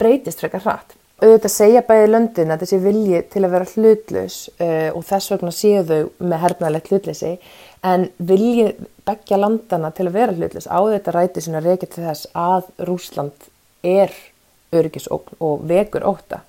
breytist 0.00 0.42
frekar 0.42 0.64
hratt 0.64 0.94
auðvitað 1.22 1.52
segja 1.52 1.82
bæði 1.86 2.08
löndin 2.10 2.52
að 2.52 2.64
þessi 2.64 2.78
vilji 2.82 3.20
til 3.32 3.42
að 3.44 3.52
vera 3.54 3.68
hlutlaus 3.70 4.38
uh, 4.58 4.90
og 4.96 5.04
þess 5.06 5.32
vegna 5.32 5.52
séu 5.54 5.82
þau 5.86 6.00
með 6.18 6.40
hernaðlegt 6.42 6.90
hlutleysi 6.90 7.34
en 7.86 8.08
vilji 8.18 8.72
begja 9.06 9.38
landana 9.38 9.92
til 9.94 10.08
að 10.08 10.16
vera 10.18 10.34
hlutlaus 10.34 10.66
á 10.66 10.78
þetta 10.80 11.14
ræti 11.14 11.44
sinna 11.44 11.62
reykja 11.64 11.90
til 11.92 12.06
þess 12.08 12.28
að 12.34 12.72
Rúsland 12.88 13.48
er 13.84 14.12
örgisókn 14.74 15.38
og 15.44 15.62
vekur 15.70 16.06
óta. 16.08 16.42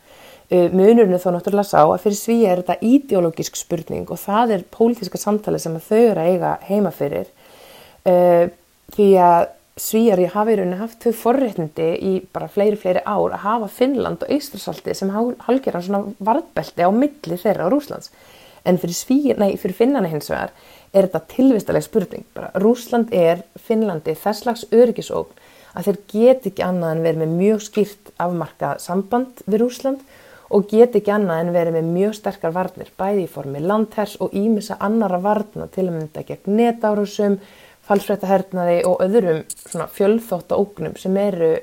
Uh, 0.49 0.67
munurinn 0.73 1.21
þó 1.21 1.31
náttúrulega 1.35 1.69
sá 1.69 1.83
að 1.83 2.01
fyrir 2.03 2.19
sví 2.19 2.39
er 2.49 2.63
þetta 2.63 2.89
ideológisk 2.89 3.59
spurning 3.61 4.09
og 4.09 4.21
það 4.21 4.57
er 4.57 4.69
pólítiska 4.73 5.21
samtali 5.21 5.61
sem 5.61 5.77
þau 5.77 6.01
eru 6.01 6.25
að 6.25 6.31
eiga 6.33 6.57
heima 6.67 6.93
fyrir 6.93 7.29
uh, 8.09 8.49
því 8.97 9.11
að 9.29 9.47
Svíjar 9.75 10.21
í 10.23 10.27
hafi 10.31 10.53
í 10.53 10.55
rauninni 10.55 10.77
haft 10.79 11.03
þau 11.03 11.17
forréttindi 11.19 11.85
í 11.99 12.11
bara 12.31 12.47
fleiri, 12.47 12.77
fleiri 12.79 13.01
ár 13.03 13.33
að 13.35 13.41
hafa 13.43 13.67
Finnland 13.75 14.21
og 14.23 14.29
Íslarsalti 14.31 14.93
sem 14.95 15.09
halgir 15.11 15.75
hann 15.75 15.83
svona 15.83 16.13
varðbelti 16.23 16.85
á 16.87 16.89
milli 16.95 17.35
þeirra 17.41 17.67
á 17.67 17.71
Rúslands. 17.73 18.07
En 18.63 18.79
fyrir, 18.79 18.95
Svíjar, 18.95 19.41
nei, 19.41 19.57
fyrir 19.59 19.75
Finnana 19.75 20.07
hins 20.07 20.31
vegar 20.31 20.53
er 20.95 21.09
þetta 21.09 21.21
tilvistaleg 21.33 21.83
spurning. 21.83 22.23
Bara, 22.31 22.53
Rúsland 22.63 23.11
er 23.11 23.43
Finnlandi 23.65 24.15
þess 24.15 24.45
slags 24.45 24.63
öryggisókn 24.71 25.43
að 25.75 25.89
þeir 25.89 25.99
get 26.13 26.47
ekki 26.53 26.63
annað 26.63 26.95
en 26.95 27.03
verið 27.09 27.25
með 27.25 27.35
mjög 27.41 27.67
skýrt 27.67 28.13
afmarkað 28.15 28.79
samband 28.85 29.43
við 29.43 29.65
Rúsland 29.65 30.07
og 30.55 30.71
get 30.71 30.95
ekki 30.95 31.11
annað 31.11 31.43
en 31.43 31.53
verið 31.57 31.75
með 31.81 31.91
mjög 31.97 32.15
sterkar 32.21 32.55
varnir, 32.55 32.95
bæði 32.95 33.27
í 33.27 33.31
formi 33.35 33.59
landhers 33.59 34.15
og 34.23 34.31
ímissa 34.39 34.79
annara 34.79 35.19
varna 35.19 35.67
til 35.67 35.89
að 35.89 35.97
mynda 35.97 36.23
gegn 36.23 36.59
netárusum, 36.63 37.39
falsfrættahernaði 37.85 38.81
og 38.89 39.03
öðrum 39.05 39.43
fjölþótt 39.93 40.53
og 40.55 40.65
ógnum 40.65 40.95
sem 40.99 41.17
eru 41.21 41.53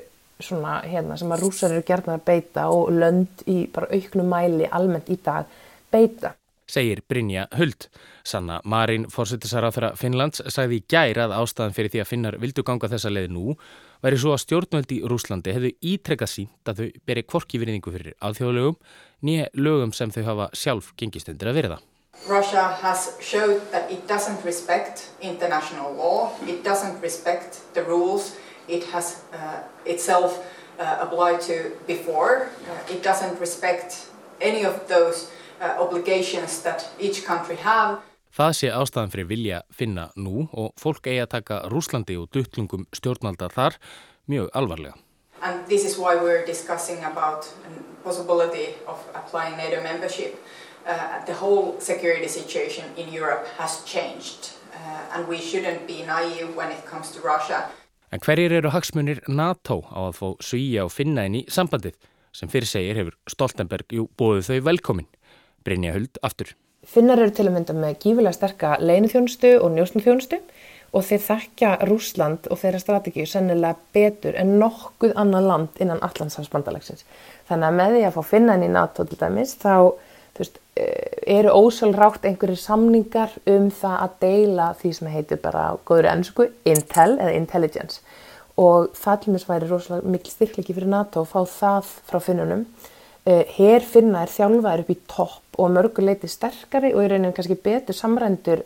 svona, 0.43 0.79
hérna, 0.87 1.17
sem 1.19 1.31
að 1.31 1.45
rúsar 1.45 1.73
eru 1.73 1.83
gerðna 1.87 2.17
að 2.17 2.25
beita 2.27 2.69
og 2.73 2.91
lönd 2.95 3.43
í 3.49 3.63
bara 3.73 3.91
auknum 3.93 4.31
mæli 4.31 4.69
almennt 4.71 5.11
í 5.13 5.19
dag 5.23 5.49
beita. 5.93 6.33
Segir 6.73 7.03
Brynja 7.07 7.47
Huld. 7.57 7.89
Sanna 8.23 8.61
Marín, 8.63 9.09
fórsettisar 9.11 9.65
á 9.67 9.69
þeirra 9.75 9.95
Finnlands, 9.99 10.39
sagði 10.47 10.79
í 10.79 10.85
gær 10.89 11.19
að 11.25 11.35
ástæðan 11.41 11.75
fyrir 11.75 11.91
því 11.91 12.01
að 12.03 12.09
finnar 12.09 12.37
vildu 12.39 12.63
ganga 12.63 12.89
þessa 12.91 13.11
leið 13.11 13.33
nú 13.35 13.55
væri 14.03 14.19
svo 14.19 14.31
að 14.35 14.43
stjórnvöldi 14.45 14.99
í 14.99 15.09
Rúslandi 15.11 15.55
hefðu 15.55 15.73
ítrekkað 15.93 16.31
sínt 16.31 16.71
að 16.71 16.79
þau 16.79 17.01
beri 17.07 17.25
kvorki 17.27 17.59
virðingu 17.59 17.91
fyrir 17.93 18.15
alþjóðlegum 18.23 18.79
nýja 19.27 19.49
lögum 19.59 19.91
sem 19.95 20.11
þau 20.11 20.23
hafa 20.31 20.49
sjálf 20.55 20.93
gengist 20.99 21.31
undir 21.31 21.51
að 21.51 21.59
verða. 21.59 21.83
Russia 22.27 22.77
has 22.81 23.17
showed 23.19 23.59
that 23.71 23.91
it 23.91 24.07
doesn't 24.07 24.43
respect 24.45 25.09
international 25.21 25.93
law, 25.93 26.31
it 26.47 26.63
doesn't 26.63 27.01
respect 27.01 27.61
the 27.73 27.83
rules 27.83 28.37
it 28.67 28.83
has 28.85 29.23
uh, 29.33 29.59
itself 29.85 30.39
uh, 30.79 30.97
applied 31.01 31.41
to 31.41 31.71
before, 31.85 32.47
uh, 32.69 32.93
it 32.93 33.03
doesn't 33.03 33.39
respect 33.39 34.07
any 34.41 34.63
of 34.63 34.87
those 34.87 35.31
uh, 35.61 35.75
obligations 35.79 36.61
that 36.63 36.89
each 36.99 37.25
country 37.25 37.55
have. 37.55 37.99
Það 38.33 38.53
sé 38.57 38.69
ástæðan 38.73 39.11
fyrir 39.13 39.27
vilja 39.29 39.57
finna 39.69 40.07
nú 40.17 40.47
og 40.57 40.71
fólk 40.81 41.05
eigi 41.05 41.21
að 41.21 41.33
taka 41.35 41.59
Rúslandi 41.69 42.15
og 42.17 42.31
duttlungum 42.33 42.87
stjórnaldar 42.89 43.53
þar 43.53 43.77
mjög 44.25 44.47
alvarlega. 44.57 44.95
And 45.43 45.67
this 45.67 45.85
is 45.85 45.99
why 45.99 46.15
we're 46.15 46.45
discussing 46.45 47.03
about 47.03 47.43
the 47.43 47.83
possibility 48.03 48.73
of 48.87 48.97
applying 49.13 49.57
NATO 49.57 49.83
membership. 49.83 50.39
Uh, 50.85 51.25
the 51.25 51.33
whole 51.33 51.79
security 51.79 52.27
situation 52.27 52.85
in 52.97 53.13
Europe 53.13 53.45
has 53.57 53.83
changed 53.85 54.53
uh, 54.73 55.15
and 55.15 55.27
we 55.27 55.37
shouldn't 55.37 55.87
be 55.87 56.03
naive 56.05 56.55
when 56.55 56.71
it 56.71 56.85
comes 56.85 57.11
to 57.11 57.19
Russia. 57.21 57.69
En 58.13 58.21
hverjir 58.21 58.53
eru 58.59 58.69
hagsmunir 58.69 59.23
NATO 59.27 59.81
á 59.89 60.09
að 60.09 60.17
fá 60.19 60.27
svíja 60.45 60.83
og 60.85 60.91
finna 60.93 61.25
inn 61.25 61.39
í 61.41 61.45
sambandið 61.49 61.95
sem 62.33 62.49
fyrir 62.49 62.69
segir 62.69 62.99
hefur 62.99 63.15
Stoltenberg 63.29 63.89
jú 63.93 64.07
bóðið 64.17 64.49
þau 64.49 64.67
velkomin. 64.69 65.09
Brynja 65.65 65.93
Huld 65.95 66.19
aftur. 66.21 66.53
Finnar 66.83 67.21
eru 67.23 67.31
til 67.31 67.47
að 67.47 67.55
mynda 67.55 67.73
með 67.77 67.97
gífilega 68.03 68.35
sterka 68.35 68.75
leinuþjónustu 68.83 69.53
og 69.63 69.71
njósnuþjónustu 69.73 70.39
og 70.93 71.05
þeir 71.07 71.21
þekkja 71.25 71.69
Rúsland 71.89 72.49
og 72.51 72.59
þeirra 72.61 72.81
strategíu 72.81 73.25
sennilega 73.29 73.79
betur 73.95 74.35
en 74.37 74.57
nokkuð 74.61 75.15
annan 75.17 75.47
land 75.47 75.81
innan 75.81 76.03
Allandshansbandalagsins. 76.05 77.05
Þannig 77.49 77.69
að 77.69 77.77
með 77.79 77.95
því 77.95 78.03
að 78.09 78.17
fá 78.17 78.27
finna 78.33 78.57
inn 78.57 78.67
í 78.67 78.73
NATO 78.73 79.07
til 79.07 79.17
dæmis 79.21 79.55
þá 79.61 79.73
eru 80.75 81.53
ósálrátt 81.53 82.25
einhverjir 82.25 82.57
samningar 82.57 83.35
um 83.45 83.69
það 83.71 83.97
að 84.05 84.15
deila 84.23 84.67
því 84.79 84.93
sem 84.97 85.09
heitir 85.13 85.41
bara 85.43 85.65
góður 85.85 86.09
ennsku 86.09 86.47
Intel 86.65 87.19
eða 87.19 87.35
Intelligence 87.37 88.01
og 88.59 88.91
það 88.97 89.19
til 89.21 89.33
mér 89.33 89.45
væri 89.49 89.69
rosalega 89.69 90.13
mikil 90.13 90.33
styrklegi 90.33 90.75
fyrir 90.75 90.89
NATO 90.89 91.23
að 91.23 91.31
fá 91.31 91.39
það 91.49 91.93
frá 92.09 92.19
finnunum. 92.21 92.65
Eh, 93.25 93.45
Hér 93.55 93.85
finna 93.87 94.21
er 94.21 94.33
þjálfaður 94.33 94.83
upp 94.83 94.91
í 94.93 94.97
topp 95.09 95.59
og 95.61 95.71
mörguleiti 95.73 96.29
sterkari 96.29 96.91
og 96.93 97.05
í 97.05 97.09
rauninu 97.09 97.33
kannski 97.33 97.57
betur 97.57 97.97
samrændur 97.97 98.65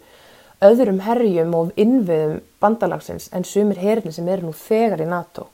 öðrum 0.65 1.03
herjum 1.05 1.53
og 1.55 1.71
innviðum 1.77 2.41
bandalagsins 2.59 3.29
en 3.35 3.45
sumir 3.45 3.79
herni 3.79 4.11
sem 4.11 4.27
eru 4.27 4.49
nú 4.49 4.55
þegar 4.57 5.03
í 5.05 5.07
NATO. 5.07 5.47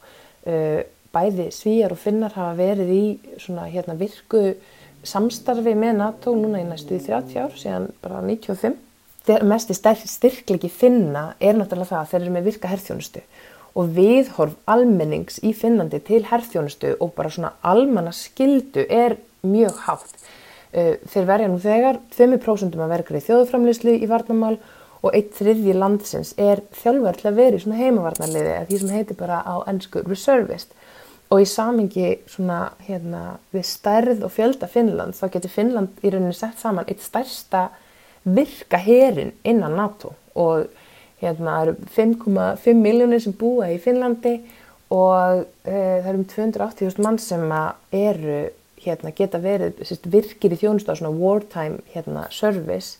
Eh, 0.46 0.82
bæði 1.14 1.52
svíjar 1.54 1.94
og 1.94 2.02
finnar 2.02 2.34
hafa 2.34 2.56
verið 2.58 2.94
í 2.94 3.04
svona 3.38 3.68
hérna 3.70 3.98
virku 4.00 4.56
samstarfi 5.08 5.76
með 5.78 5.98
NATO 6.00 6.34
núna 6.38 6.62
í 6.62 6.68
næstu 6.68 6.98
30 7.00 7.40
ár 7.44 7.56
síðan 7.60 7.90
bara 8.04 8.22
95 8.24 8.80
mest 9.48 9.72
í 9.72 9.76
styrklegi 9.78 10.70
finna 10.70 11.34
er 11.40 11.56
náttúrulega 11.56 11.94
það 11.94 12.00
að 12.02 12.10
þeir 12.12 12.22
eru 12.22 12.36
með 12.36 12.48
virka 12.50 12.72
herþjónustu. 12.72 13.24
Og 13.74 13.90
viðhorf 13.96 14.56
almennings 14.70 15.40
í 15.42 15.54
Finnlandi 15.58 16.02
til 16.06 16.22
herþjónustu 16.28 16.98
og 17.02 17.14
bara 17.16 17.32
svona 17.32 17.54
almanna 17.64 18.12
skildu 18.14 18.84
er 18.90 19.18
mjög 19.42 19.80
hátt. 19.88 20.16
Uh, 20.74 20.96
þeir 21.10 21.28
verja 21.30 21.50
nú 21.50 21.60
þegar 21.62 22.00
5% 22.14 22.78
að 22.78 22.94
verka 22.94 23.18
í 23.18 23.24
þjóðframleyslu 23.24 23.96
í 23.96 24.10
varnamál 24.10 24.58
og 25.04 25.16
eitt 25.16 25.34
þriðji 25.38 25.76
landsins 25.78 26.34
er 26.40 26.64
þjálfur 26.80 27.20
til 27.20 27.30
að 27.30 27.40
vera 27.40 27.58
í 27.58 27.64
svona 27.64 27.80
heimavarnarliði 27.80 28.54
eða 28.54 28.68
því 28.70 28.80
sem 28.82 28.94
heitir 28.96 29.20
bara 29.20 29.42
á 29.44 29.56
ennsku 29.70 30.04
reservist 30.08 30.72
og 31.32 31.42
í 31.42 31.48
samingi 31.50 32.10
svona 32.30 32.74
hérna 32.88 33.38
við 33.54 33.66
stærð 33.66 34.26
og 34.28 34.34
fjölda 34.36 34.70
Finnland 34.70 35.18
þá 35.18 35.26
getur 35.34 35.54
Finnland 35.54 36.04
í 36.04 36.12
rauninni 36.14 36.36
sett 36.38 36.60
saman 36.62 36.90
eitt 36.90 37.02
stærsta 37.02 37.70
virka 38.24 38.78
herin 38.78 39.34
innan 39.44 39.76
NATO. 39.76 40.14
Og 40.36 40.68
hérna 41.22 41.62
eru 41.64 41.76
5,5 41.96 42.74
miljónir 42.78 43.24
sem 43.24 43.36
búa 43.38 43.72
í 43.72 43.80
Finnlandi 43.82 44.38
og 44.94 45.46
e, 45.66 45.78
það 45.78 46.10
eru 46.12 46.20
um 46.20 46.28
280.000 46.30 47.06
mann 47.06 47.20
sem 47.22 47.46
eru 47.92 48.40
hérna 48.84 49.14
geta 49.16 49.40
verið 49.40 49.80
sérst, 49.88 50.10
virkir 50.12 50.54
í 50.54 50.60
þjónustu 50.60 50.92
á 50.92 51.00
svona 51.00 51.16
wartime 51.16 51.80
hérna 51.94 52.28
service. 52.32 53.00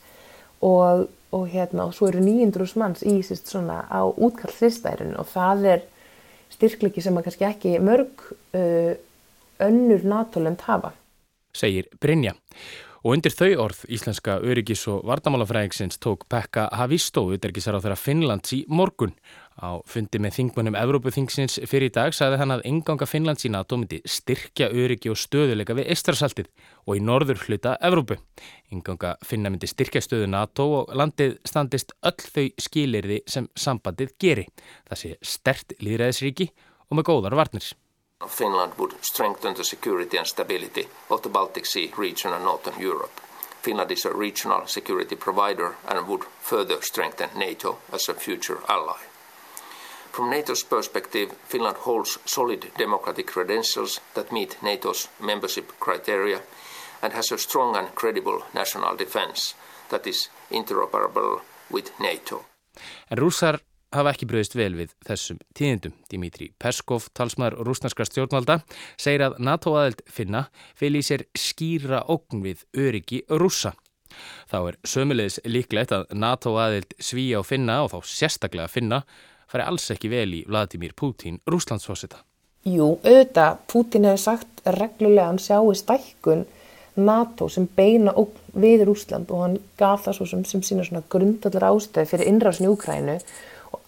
Og, 0.64 1.10
og 1.36 1.50
hérna 1.52 1.90
og 1.90 1.96
svo 1.98 2.08
eru 2.08 2.24
900 2.24 2.80
manns 2.80 3.04
í 3.04 3.20
sérst 3.26 3.52
svona 3.52 3.84
á 3.92 4.02
útkallslistærinu 4.08 5.20
og 5.20 5.28
það 5.34 5.68
er 5.74 5.84
styrkliki 6.54 7.04
sem 7.04 7.18
að 7.18 7.28
kannski 7.28 7.48
ekki 7.50 7.76
mörg 7.84 8.26
uh, 8.56 8.94
önnur 9.64 10.08
NATO-lönd 10.08 10.64
hafa. 10.68 10.94
Segir 11.54 11.90
Brynja. 12.02 12.34
Og 13.04 13.18
undir 13.18 13.34
þau 13.36 13.66
orð 13.66 13.82
Íslenska 13.92 14.38
öryggis- 14.40 14.86
og 14.88 15.02
vardamálafræðingsins 15.10 16.00
tók 16.00 16.24
Pekka 16.32 16.70
Havistó 16.72 17.26
utergisar 17.36 17.76
á 17.76 17.84
þeirra 17.84 18.00
Finnlands 18.00 18.54
í 18.56 18.62
morgun. 18.72 19.12
Á 19.62 19.86
fundi 19.86 20.18
með 20.18 20.38
þingmunum 20.40 20.78
Evrópuþingsins 20.80 21.60
fyrir 21.70 21.92
í 21.92 21.94
dag 21.94 22.16
sagði 22.16 22.40
hann 22.42 22.56
að 22.56 22.64
enganga 22.66 23.06
Finnlands 23.06 23.46
í 23.46 23.52
NATO 23.54 23.78
myndi 23.78 24.00
styrkja 24.02 24.72
öryggi 24.74 25.12
og 25.14 25.20
stöðuleika 25.22 25.76
við 25.78 25.92
Eistrasaltið 25.94 26.50
og 26.88 26.98
í 26.98 27.04
norður 27.06 27.44
hluta 27.46 27.76
Evrópu. 27.86 28.18
Enganga 28.74 29.14
Finna 29.22 29.52
myndi 29.54 29.70
styrkja 29.70 30.02
stöðu 30.02 30.32
NATO 30.34 30.66
og 30.80 30.96
landið 30.98 31.38
standist 31.46 31.94
öll 32.02 32.18
þau 32.18 32.48
skilirði 32.66 33.22
sem 33.30 33.50
sambandið 33.54 34.18
geri. 34.18 34.48
Það 34.90 35.02
sé 35.04 35.14
stert 35.22 35.78
líðræðisríki 35.80 36.50
og 36.90 36.98
með 36.98 37.10
góðar 37.12 37.38
varnir. 37.38 37.70
Finland 38.28 38.74
would 38.80 38.96
strengthen 39.02 39.54
the 39.54 39.64
security 39.64 40.18
and 40.18 40.28
stability 40.28 40.88
of 41.10 41.22
the 41.22 41.30
Baltic 41.30 41.66
Sea 41.66 41.92
region 41.98 42.34
and 42.34 42.44
Northern 42.46 42.80
Europe. 42.80 43.22
Finland 43.62 43.92
is 43.92 44.06
a 44.06 44.14
regional 44.14 44.66
security 44.66 45.16
provider 45.16 45.76
and 45.88 46.08
would 46.08 46.24
further 46.42 46.82
strengthen 46.82 47.30
NATO 47.36 47.78
as 47.92 48.10
a 48.10 48.14
future 48.14 48.60
ally. 48.68 49.13
From 50.14 50.30
NATO's 50.30 50.64
perspective, 50.64 51.34
Finland 51.48 51.78
holds 51.78 52.20
solid 52.26 52.72
democratic 52.78 53.28
credentials 53.34 54.02
that 54.14 54.32
meet 54.32 54.58
NATO's 54.62 55.10
membership 55.20 55.72
criteria 55.80 56.40
and 57.02 57.14
has 57.14 57.32
a 57.32 57.38
strong 57.38 57.76
and 57.76 57.88
credible 57.96 58.44
national 58.54 58.96
defense 58.96 59.56
that 59.90 60.08
is 60.08 60.30
interoperable 60.52 61.42
with 61.72 61.92
NATO. 62.00 62.46
En 63.10 63.18
rússar 63.18 63.58
hafa 63.90 64.14
ekki 64.14 64.30
bröðist 64.30 64.54
vel 64.54 64.78
við 64.78 64.94
þessum 65.08 65.42
tíðindum. 65.58 65.98
Dimitri 66.10 66.52
Peskov, 66.62 67.10
talsmaður 67.18 67.66
rúsnarska 67.66 68.06
stjórnvalda, 68.06 68.60
segir 69.02 69.26
að 69.26 69.42
NATO-aðeld 69.42 70.06
finna 70.06 70.46
fel 70.78 70.94
í 70.94 71.02
sér 71.02 71.26
skýra 71.34 72.06
ógn 72.06 72.46
við 72.46 72.68
öryggi 72.78 73.26
rússa. 73.34 73.74
Þá 74.46 74.58
er 74.62 74.82
sömulegis 74.86 75.42
líklegt 75.50 75.94
að 75.96 76.10
NATO-aðeld 76.14 76.94
svíja 77.02 77.42
og 77.42 77.50
finna 77.50 77.82
og 77.82 77.96
þá 77.96 78.14
sérstaklega 78.14 78.70
finna 78.70 79.06
fari 79.54 79.68
alls 79.70 79.90
ekki 79.94 80.10
vel 80.12 80.30
í 80.34 80.44
Vladimir 80.50 80.96
Putin 80.98 81.40
rúslandsfósita. 81.50 82.24
Jú, 82.64 82.96
auðvitað, 83.04 83.64
Putin 83.70 84.08
hefur 84.08 84.22
sagt 84.24 84.62
reglulega 84.66 85.30
hann 85.30 85.42
sjáu 85.42 85.74
stækkun 85.76 86.46
NATO 86.96 87.50
sem 87.50 87.66
beina 87.76 88.14
við 88.54 88.86
Rúsland 88.88 89.32
og 89.34 89.42
hann 89.42 89.58
gaf 89.80 90.06
það 90.06 90.18
svo 90.18 90.28
sem, 90.30 90.46
sem 90.46 90.62
sína 90.66 90.86
svona 90.86 91.04
grundallar 91.10 91.72
ástöð 91.72 92.12
fyrir 92.12 92.30
innrásin 92.30 92.68
í 92.68 92.72
Ukrænu 92.72 93.18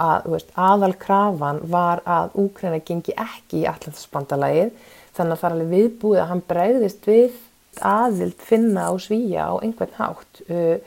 að 0.01 0.29
veist, 0.33 0.51
aðal 0.57 0.93
krafan 0.99 1.61
var 1.71 2.01
að 2.09 2.35
Úkræna 2.41 2.81
gengi 2.85 3.13
ekki 3.13 3.61
í 3.61 3.67
allansbandalagið 3.69 4.71
þannig 5.15 5.35
að 5.35 5.41
það 5.41 5.49
er 5.49 5.55
alveg 5.55 5.73
viðbúið 5.75 6.21
að 6.21 6.31
hann 6.31 6.43
bregðist 6.49 7.09
við 7.09 7.37
aðvild 7.85 8.45
finna 8.49 8.89
á 8.89 8.93
svíja 8.99 9.47
á 9.51 9.53
einhvern 9.61 9.97
hátt 9.99 10.41
uh, 10.49 10.77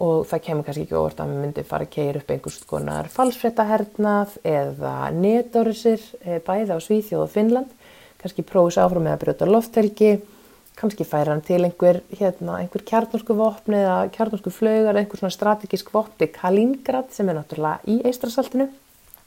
og 0.00 0.24
það 0.30 0.42
kemur 0.46 0.66
kannski 0.66 0.86
ekki 0.86 0.96
óvart 0.96 1.20
að 1.20 1.32
við 1.32 1.40
myndum 1.44 1.68
fara 1.68 1.86
að 1.86 1.94
keira 1.94 2.20
upp 2.22 2.30
einhvers 2.32 2.58
konar 2.68 3.08
falsfréttahernað 3.12 4.36
eða 4.48 4.94
netórisir 5.16 6.02
uh, 6.24 6.38
bæði 6.46 6.76
á 6.76 6.78
Svíþjóð 6.80 7.24
og 7.26 7.32
Finnland. 7.34 7.74
Kannski 8.20 8.44
prófis 8.44 8.80
áfram 8.80 9.04
með 9.06 9.16
að 9.16 9.22
brjóta 9.24 9.48
lofthelgi. 9.48 10.12
Kannski 10.80 11.04
færa 11.04 11.34
hann 11.34 11.44
til 11.44 11.60
einhver, 11.66 12.00
hérna, 12.16 12.60
einhver 12.62 12.84
kjarnorsku 12.88 13.36
vopni 13.36 13.76
eða 13.82 13.98
kjarnorsku 14.14 14.52
flögar 14.54 14.96
einhver 14.96 15.20
svona 15.20 15.34
strategísk 15.34 15.92
vopni 15.92 16.30
Kaliningrad 16.32 17.12
sem 17.12 17.28
er 17.28 17.36
náttúrulega 17.36 17.84
í 17.84 17.98
Eistrasaltinu 18.08 18.70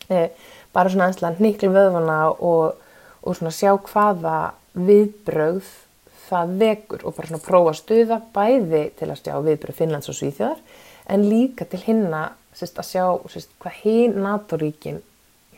eh, 0.09 0.31
bara 0.73 0.89
svona 0.89 1.11
einslega 1.11 1.43
nýklu 1.43 1.69
vöðvana 1.75 2.17
og, 2.33 2.79
og 3.21 3.37
svona 3.37 3.53
sjá 3.53 3.75
hvaða 3.77 4.37
viðbröð 4.73 5.69
það 6.33 6.53
vekur 6.59 7.05
og 7.07 7.15
bara 7.17 7.31
svona 7.31 7.45
prófa 7.45 7.75
stuða 7.77 8.19
bæði 8.35 8.83
til 8.99 9.09
að 9.09 9.21
sjá 9.21 9.35
viðbröð 9.47 9.79
Finnlands 9.79 10.11
og 10.11 10.17
Svíþjóðar 10.19 10.61
en 11.13 11.25
líka 11.29 11.67
til 11.69 11.81
hinna 11.85 12.23
sérst, 12.55 12.79
að 12.79 12.89
sjá 12.89 13.05
sérst, 13.31 13.53
hvað 13.61 13.79
hinn 13.83 14.19
NATO-ríkin 14.23 15.01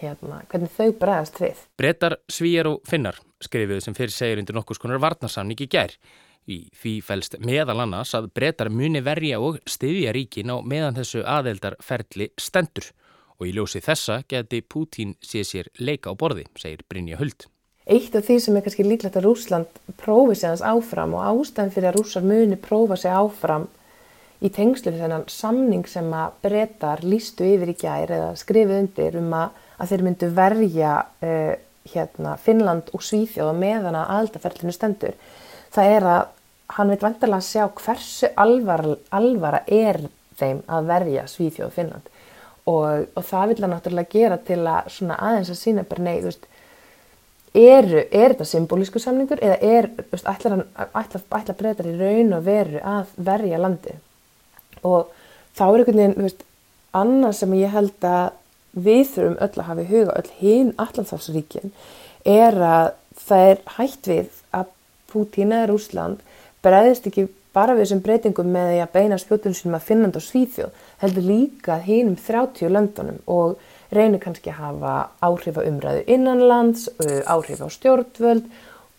hérna, 0.02 0.42
hvernig 0.52 0.74
þau 0.76 0.92
bregðast 1.00 1.40
við. 1.42 1.64
Bretar, 1.80 2.18
svíjar 2.32 2.70
og 2.72 2.84
finnar 2.88 3.20
skrifuðu 3.44 3.84
sem 3.84 3.96
fyrir 3.98 4.14
segir 4.14 4.42
undir 4.42 4.58
nokkus 4.58 4.82
konar 4.82 5.02
varnarsamning 5.04 5.60
í 5.62 5.70
gær. 5.72 5.96
Í 6.46 6.60
því 6.78 6.94
fælst 7.02 7.40
meðal 7.42 7.80
annars 7.82 8.14
að 8.18 8.30
bretar 8.38 8.70
muni 8.70 9.02
verja 9.06 9.40
og 9.42 9.58
styðja 9.70 10.14
ríkin 10.14 10.54
á 10.54 10.62
meðan 10.62 10.98
þessu 11.00 11.24
aðeldarferli 11.26 12.30
stendur 12.38 12.92
og 13.40 13.50
í 13.50 13.56
ljósi 13.56 13.82
þessa 13.84 14.22
geti 14.30 14.62
Pútín 14.62 15.16
sé 15.26 15.44
sér 15.44 15.72
leika 15.82 16.14
á 16.14 16.16
borði, 16.16 16.46
segir 16.60 16.86
Brynja 16.88 17.18
Huld. 17.20 17.50
Eitt 17.86 18.16
af 18.18 18.26
því 18.26 18.40
sem 18.42 18.56
er 18.58 18.64
kannski 18.66 18.84
líklegt 18.86 19.18
að 19.20 19.28
Rúsland 19.28 19.82
prófi 20.02 20.40
sig 20.40 20.50
hans 20.50 20.64
áfram 20.66 21.14
og 21.14 21.26
ástæðan 21.30 21.74
fyrir 21.76 21.92
að 21.92 22.00
rússar 22.00 22.26
muni 22.26 22.58
prófa 22.58 22.98
sig 22.98 23.14
áfram 23.14 23.68
í 24.42 24.50
tengslu 24.50 24.94
þennan 24.96 25.28
samning 25.30 25.86
sem 25.88 26.08
að 26.14 26.40
breytar 26.42 27.04
lístu 27.06 27.46
yfir 27.46 27.72
í 27.72 27.78
gær 27.78 28.12
eða 28.16 28.32
skrifið 28.42 28.80
undir 28.80 29.20
um 29.22 29.38
að 29.38 29.62
að 29.76 29.92
þeir 29.92 30.06
myndu 30.06 30.30
verja 30.36 30.94
uh, 31.04 31.54
hérna, 31.92 32.36
Finnland 32.42 32.90
og 32.96 33.04
Svíþjóð 33.06 33.54
meðan 33.60 33.98
að 34.00 34.12
aldaferlinu 34.20 34.74
stendur. 34.74 35.16
Það 35.76 35.92
er 35.98 36.08
að 36.10 36.22
hann 36.76 36.92
veit 36.92 37.06
vantilega 37.06 37.42
að 37.42 37.50
sjá 37.50 37.66
hversu 37.84 38.32
alvara, 38.42 38.96
alvara 39.14 39.62
er 39.68 40.02
þeim 40.40 40.64
að 40.66 40.90
verja 40.90 41.28
Svíþjóð 41.30 41.68
og 41.68 41.76
Finnland. 41.76 42.12
Og, 42.66 43.06
og 43.14 43.26
það 43.28 43.52
vil 43.52 43.62
hann 43.62 43.76
náttúrulega 43.76 44.14
gera 44.16 44.38
til 44.42 44.62
að 44.66 45.02
aðeins 45.14 45.52
að 45.54 45.60
sína 45.60 45.86
bara 45.86 46.16
veist 46.24 46.48
eru, 47.56 48.02
er 48.12 48.34
þetta 48.34 48.48
symbolísku 48.50 49.00
samningur 49.00 49.42
eða 49.44 49.58
er, 49.64 49.90
veist, 50.12 50.28
ætlar 50.28 50.66
ætlar, 50.76 51.24
ætlar 51.40 51.60
breytar 51.60 51.88
í 51.90 51.96
raun 52.00 52.36
og 52.36 52.46
veru 52.46 52.82
að 52.84 53.14
verja 53.30 53.62
landi 53.62 53.96
og 54.86 55.14
þá 55.56 55.64
er 55.68 55.78
einhvern 55.80 56.02
veginn, 56.02 56.18
veist, 56.28 56.44
annað 56.96 57.38
sem 57.40 57.56
ég 57.60 57.74
held 57.74 58.08
að 58.10 58.36
við 58.76 59.06
þurfum 59.14 59.40
öll 59.46 59.54
að 59.56 59.68
hafa 59.70 59.84
í 59.86 59.90
huga, 59.90 60.18
öll 60.20 60.32
hinn 60.42 60.74
allanþáfsríkin, 60.84 61.72
er 62.28 62.60
að 62.60 62.90
það 63.26 63.50
er 63.52 63.62
hægt 63.78 64.10
við 64.12 64.42
að 64.56 64.72
Putin 65.12 65.54
eða 65.56 65.70
Rúsland 65.72 66.24
bregðist 66.66 67.08
ekki 67.08 67.30
bara 67.56 67.76
við 67.76 67.86
þessum 67.86 68.02
breytingum 68.04 68.52
með 68.52 68.82
að 68.84 68.92
beina 68.98 69.20
spjótunum 69.22 69.56
sínum 69.56 69.78
að 69.78 69.88
Finnland 69.88 70.18
og 70.20 70.26
Svíþjóð, 70.26 70.82
heldur 71.00 71.28
líka 71.30 71.78
hinnum 71.86 72.18
30 72.20 72.74
löndunum. 72.74 73.22
Og 73.32 73.56
reynir 73.96 74.22
kannski 74.24 74.52
að 74.52 74.62
hafa 74.62 74.96
áhrif 75.26 75.60
á 75.60 75.64
umræðu 75.66 76.04
innanlands, 76.16 76.90
áhrif 77.26 77.64
á 77.64 77.68
stjórnvöld 77.72 78.50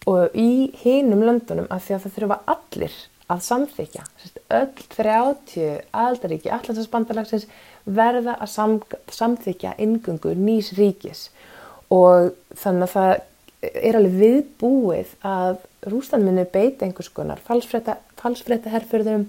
og 0.07 0.35
í 0.39 0.71
hinnum 0.83 1.25
löndunum 1.27 1.69
að 1.71 1.87
því 1.87 1.97
að 1.97 2.03
það 2.05 2.17
þurfa 2.17 2.41
allir 2.55 2.99
að 3.27 3.41
samþykja. 3.43 4.05
Öll 4.55 4.83
30 4.95 5.81
aldaríki 5.91 6.53
allansbandarlagsins 6.55 7.49
verða 7.87 8.37
að 8.39 8.53
sam, 8.53 8.77
samþykja 9.11 9.75
ingungu 9.83 10.35
nýs 10.39 10.73
ríkis 10.79 11.29
og 11.93 12.33
þannig 12.59 12.87
að 12.87 12.95
það 12.95 13.81
er 13.83 13.99
alveg 13.99 14.17
viðbúið 14.21 15.13
að 15.27 15.59
Rúsland 15.91 16.27
muni 16.27 16.47
beita 16.51 16.87
einhvers 16.87 17.11
konar 17.15 17.43
falsfretta 17.47 18.73
herrfyrðum 18.73 19.29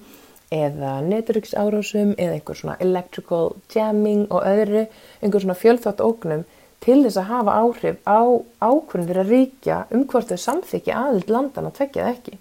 eða 0.54 0.98
neturíksárásum 1.04 2.14
eða 2.16 2.38
einhver 2.38 2.60
svona 2.60 2.78
electrical 2.84 3.56
jamming 3.74 4.28
og 4.32 4.46
öðru, 4.48 4.86
einhver 5.22 5.44
svona 5.44 5.58
fjölþátt 5.60 6.04
ógnum 6.04 6.46
til 6.84 7.02
þess 7.04 7.20
að 7.20 7.32
hafa 7.32 7.56
áhrif 7.62 7.98
á 8.08 8.22
ákvörðum 8.62 9.08
fyrir 9.10 9.24
að 9.24 9.32
ríkja 9.34 9.80
um 9.92 10.06
hvort 10.08 10.32
þau 10.32 10.44
samþykja 10.44 11.00
aðild 11.04 11.34
landan 11.34 11.70
að 11.70 11.80
tvekja 11.80 12.06
það 12.06 12.14
ekki 12.14 12.38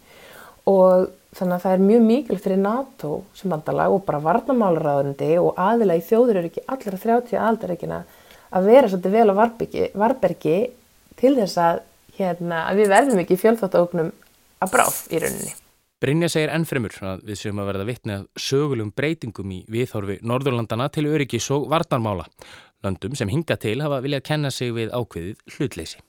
og 0.71 1.09
þannig 1.37 1.57
að 1.57 1.65
það 1.65 1.75
er 1.75 1.85
mjög 1.89 2.07
mikil 2.07 2.39
fyrir 2.43 2.63
NATO 2.63 3.11
sem 3.37 3.53
vandalag 3.53 3.97
og 3.97 4.05
bara 4.07 4.23
varnamálaráðundi 4.25 5.33
og 5.43 5.61
aðila 5.61 5.99
í 5.99 6.05
þjóður 6.07 6.41
eru 6.41 6.51
ekki 6.53 6.65
allra 6.67 7.03
30 7.03 7.43
aldaríkina 7.49 8.01
að 8.57 8.71
vera 8.71 8.91
svolítið 8.91 9.19
vel 9.19 9.29
á 9.33 9.35
varbergi, 9.41 9.91
varbergi 9.99 10.57
til 11.21 11.37
þess 11.37 11.61
að, 11.61 11.85
hérna, 12.17 12.65
að 12.71 12.83
við 12.83 12.93
verðum 12.95 13.23
ekki 13.25 13.41
fjölþáttóknum 13.43 14.13
að 14.63 14.73
bráð 14.73 15.01
í 15.11 15.23
rauninni. 15.23 15.57
Brynja 16.07 16.29
segir 16.31 16.53
ennfremur 16.55 16.95
að 17.03 17.25
við 17.27 17.39
séum 17.41 17.59
að 17.59 17.73
verða 17.73 17.85
vittni 17.89 18.13
að 18.15 18.27
sögulegum 18.39 18.93
breytingum 18.95 19.55
í 19.57 19.65
viðhorfi 19.75 20.21
Norðurlandana 20.23 20.87
til 20.95 21.09
öryggis 21.11 21.49
og 21.51 21.65
varnarmála. 21.73 22.29
Landum 22.87 23.17
sem 23.19 23.33
hinga 23.33 23.57
til 23.59 23.81
hafa 23.83 23.99
viljað 24.05 24.23
kenna 24.29 24.53
sig 24.55 24.71
við 24.77 24.95
ákveðið 24.95 25.57
hlutleysi 25.57 26.05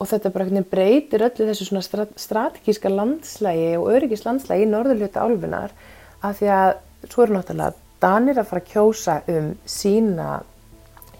og 0.00 0.08
þetta 0.10 0.32
bara 0.32 0.62
breytir 0.70 1.26
öllu 1.28 1.50
þessu 1.50 1.68
svona 1.68 2.08
strategíska 2.16 2.90
landslægi 2.92 3.68
og 3.76 3.92
öryggislandslægi 3.98 4.64
í 4.64 4.72
norðurljóta 4.72 5.28
álfunar 5.28 5.76
af 6.24 6.40
því 6.40 6.50
að 6.56 6.72
svo 7.04 7.26
eru 7.26 7.36
náttúrulega 7.36 7.80
Danir 8.00 8.40
að 8.40 8.48
fara 8.48 8.64
að 8.64 8.72
kjósa 8.72 9.20
um 9.32 9.52
sína 9.68 10.42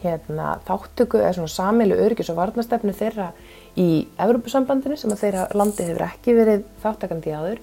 hérna, 0.03 0.59
þáttöku 0.65 1.21
eða 1.21 1.37
svona 1.37 1.53
samilu 1.53 2.01
öryggis 2.01 2.33
og 2.33 2.41
varnastefnu 2.41 2.93
þeirra 2.97 3.31
í 3.81 4.07
Evrópusambandinu 4.21 4.97
sem 5.01 5.13
að 5.13 5.23
þeirra 5.23 5.47
landi 5.57 5.87
hefur 5.93 6.09
ekki 6.09 6.41
verið 6.41 6.67
þáttakandi 6.83 7.37
áður 7.37 7.63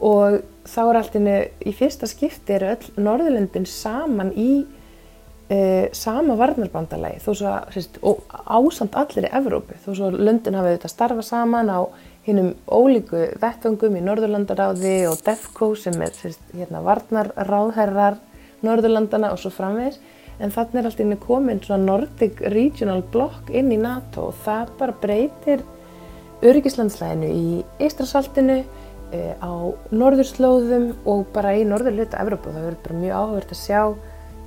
og 0.00 0.40
þá 0.66 0.80
er 0.84 0.98
alltaf 1.00 1.66
í 1.66 1.74
fyrsta 1.76 2.08
skipti 2.10 2.56
eru 2.56 2.72
öll 2.74 3.04
Norðurlöndin 3.06 3.68
saman 3.70 4.32
í 4.36 4.64
e, 5.48 5.58
sama 5.96 6.36
varnarbandalagi. 6.38 7.22
Þó 7.24 7.30
svo 7.32 7.54
sérst, 7.74 8.00
ásamt 8.02 8.98
allir 8.98 9.28
í 9.28 9.32
Evrópu. 9.38 9.78
Þó 9.84 9.90
svo 9.94 10.10
löndin 10.14 10.58
hafa 10.58 10.72
auðvitað 10.72 10.94
starfa 10.94 11.26
saman 11.26 11.70
á 11.70 11.80
hinnum 12.26 12.54
ólíku 12.66 13.28
vettfangum 13.40 13.96
í 13.98 14.02
Norðurlandaráði 14.02 14.96
og 15.10 15.22
DEFCO 15.26 15.74
sem 15.78 16.00
er 16.02 16.14
sérst, 16.18 16.42
hérna, 16.54 16.82
varnarráðherrar 16.86 18.18
Norðurlandana 18.66 19.30
og 19.34 19.40
svo 19.40 19.52
framvegs 19.54 20.00
en 20.42 20.52
þannig 20.52 20.80
er 20.80 20.88
alltaf 20.90 21.20
komin 21.22 21.62
svona 21.64 21.86
Nordic 21.86 22.40
Regional 22.52 23.02
Block 23.12 23.52
inn 23.54 23.70
í 23.72 23.78
NATO 23.80 24.30
og 24.30 24.40
það 24.44 24.72
bara 24.80 24.96
breytir 25.02 25.62
öryggislandslæginu 26.44 27.30
í 27.30 27.46
Ístrasaltinu 27.86 28.58
á 29.42 29.52
norðurslóðum 29.92 30.90
og 31.08 31.24
bara 31.34 31.54
í 31.58 31.64
norðurluta 31.68 32.20
Evrópu 32.22 32.52
það 32.52 32.66
verður 32.68 32.82
bara 32.86 33.00
mjög 33.02 33.20
áhugverð 33.20 33.54
að 33.56 33.62
sjá 33.62 33.80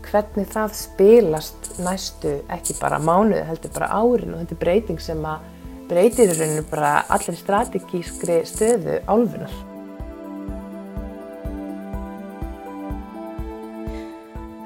hvernig 0.09 0.51
það 0.53 0.75
spilast 0.79 1.71
næstu 1.83 2.35
ekki 2.55 2.77
bara 2.79 3.01
mánuði 3.03 3.45
heldur 3.49 3.73
bara 3.75 3.91
árin 3.99 4.35
og 4.35 4.43
þetta 4.43 4.55
er 4.55 4.61
breyting 4.63 5.01
sem 5.03 5.25
að 5.27 5.47
breytir 5.89 6.31
í 6.31 6.37
rauninu 6.37 6.67
bara 6.69 6.93
allir 7.09 7.37
strategískri 7.39 8.43
stöðu 8.47 9.01
álfunar. 9.09 9.53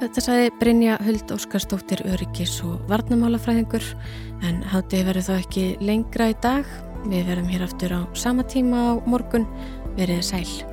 Þetta 0.04 0.20
sagði 0.20 0.48
Brynja 0.60 0.96
Huld 1.00 1.30
Óskarstóttir 1.32 2.02
Öryggis 2.12 2.58
og 2.68 2.82
Varnamálafræðingur 2.90 3.86
en 4.44 4.58
hátið 4.68 5.06
verður 5.08 5.28
þá 5.30 5.36
ekki 5.38 5.64
lengra 5.80 6.28
í 6.34 6.36
dag. 6.44 6.68
Við 7.08 7.30
verðum 7.30 7.48
hér 7.54 7.64
aftur 7.64 7.96
á 7.96 8.02
sama 8.20 8.44
tíma 8.44 8.82
á 8.84 8.92
morgun. 9.08 9.48
Verið 9.94 10.24
sæl. 10.26 10.73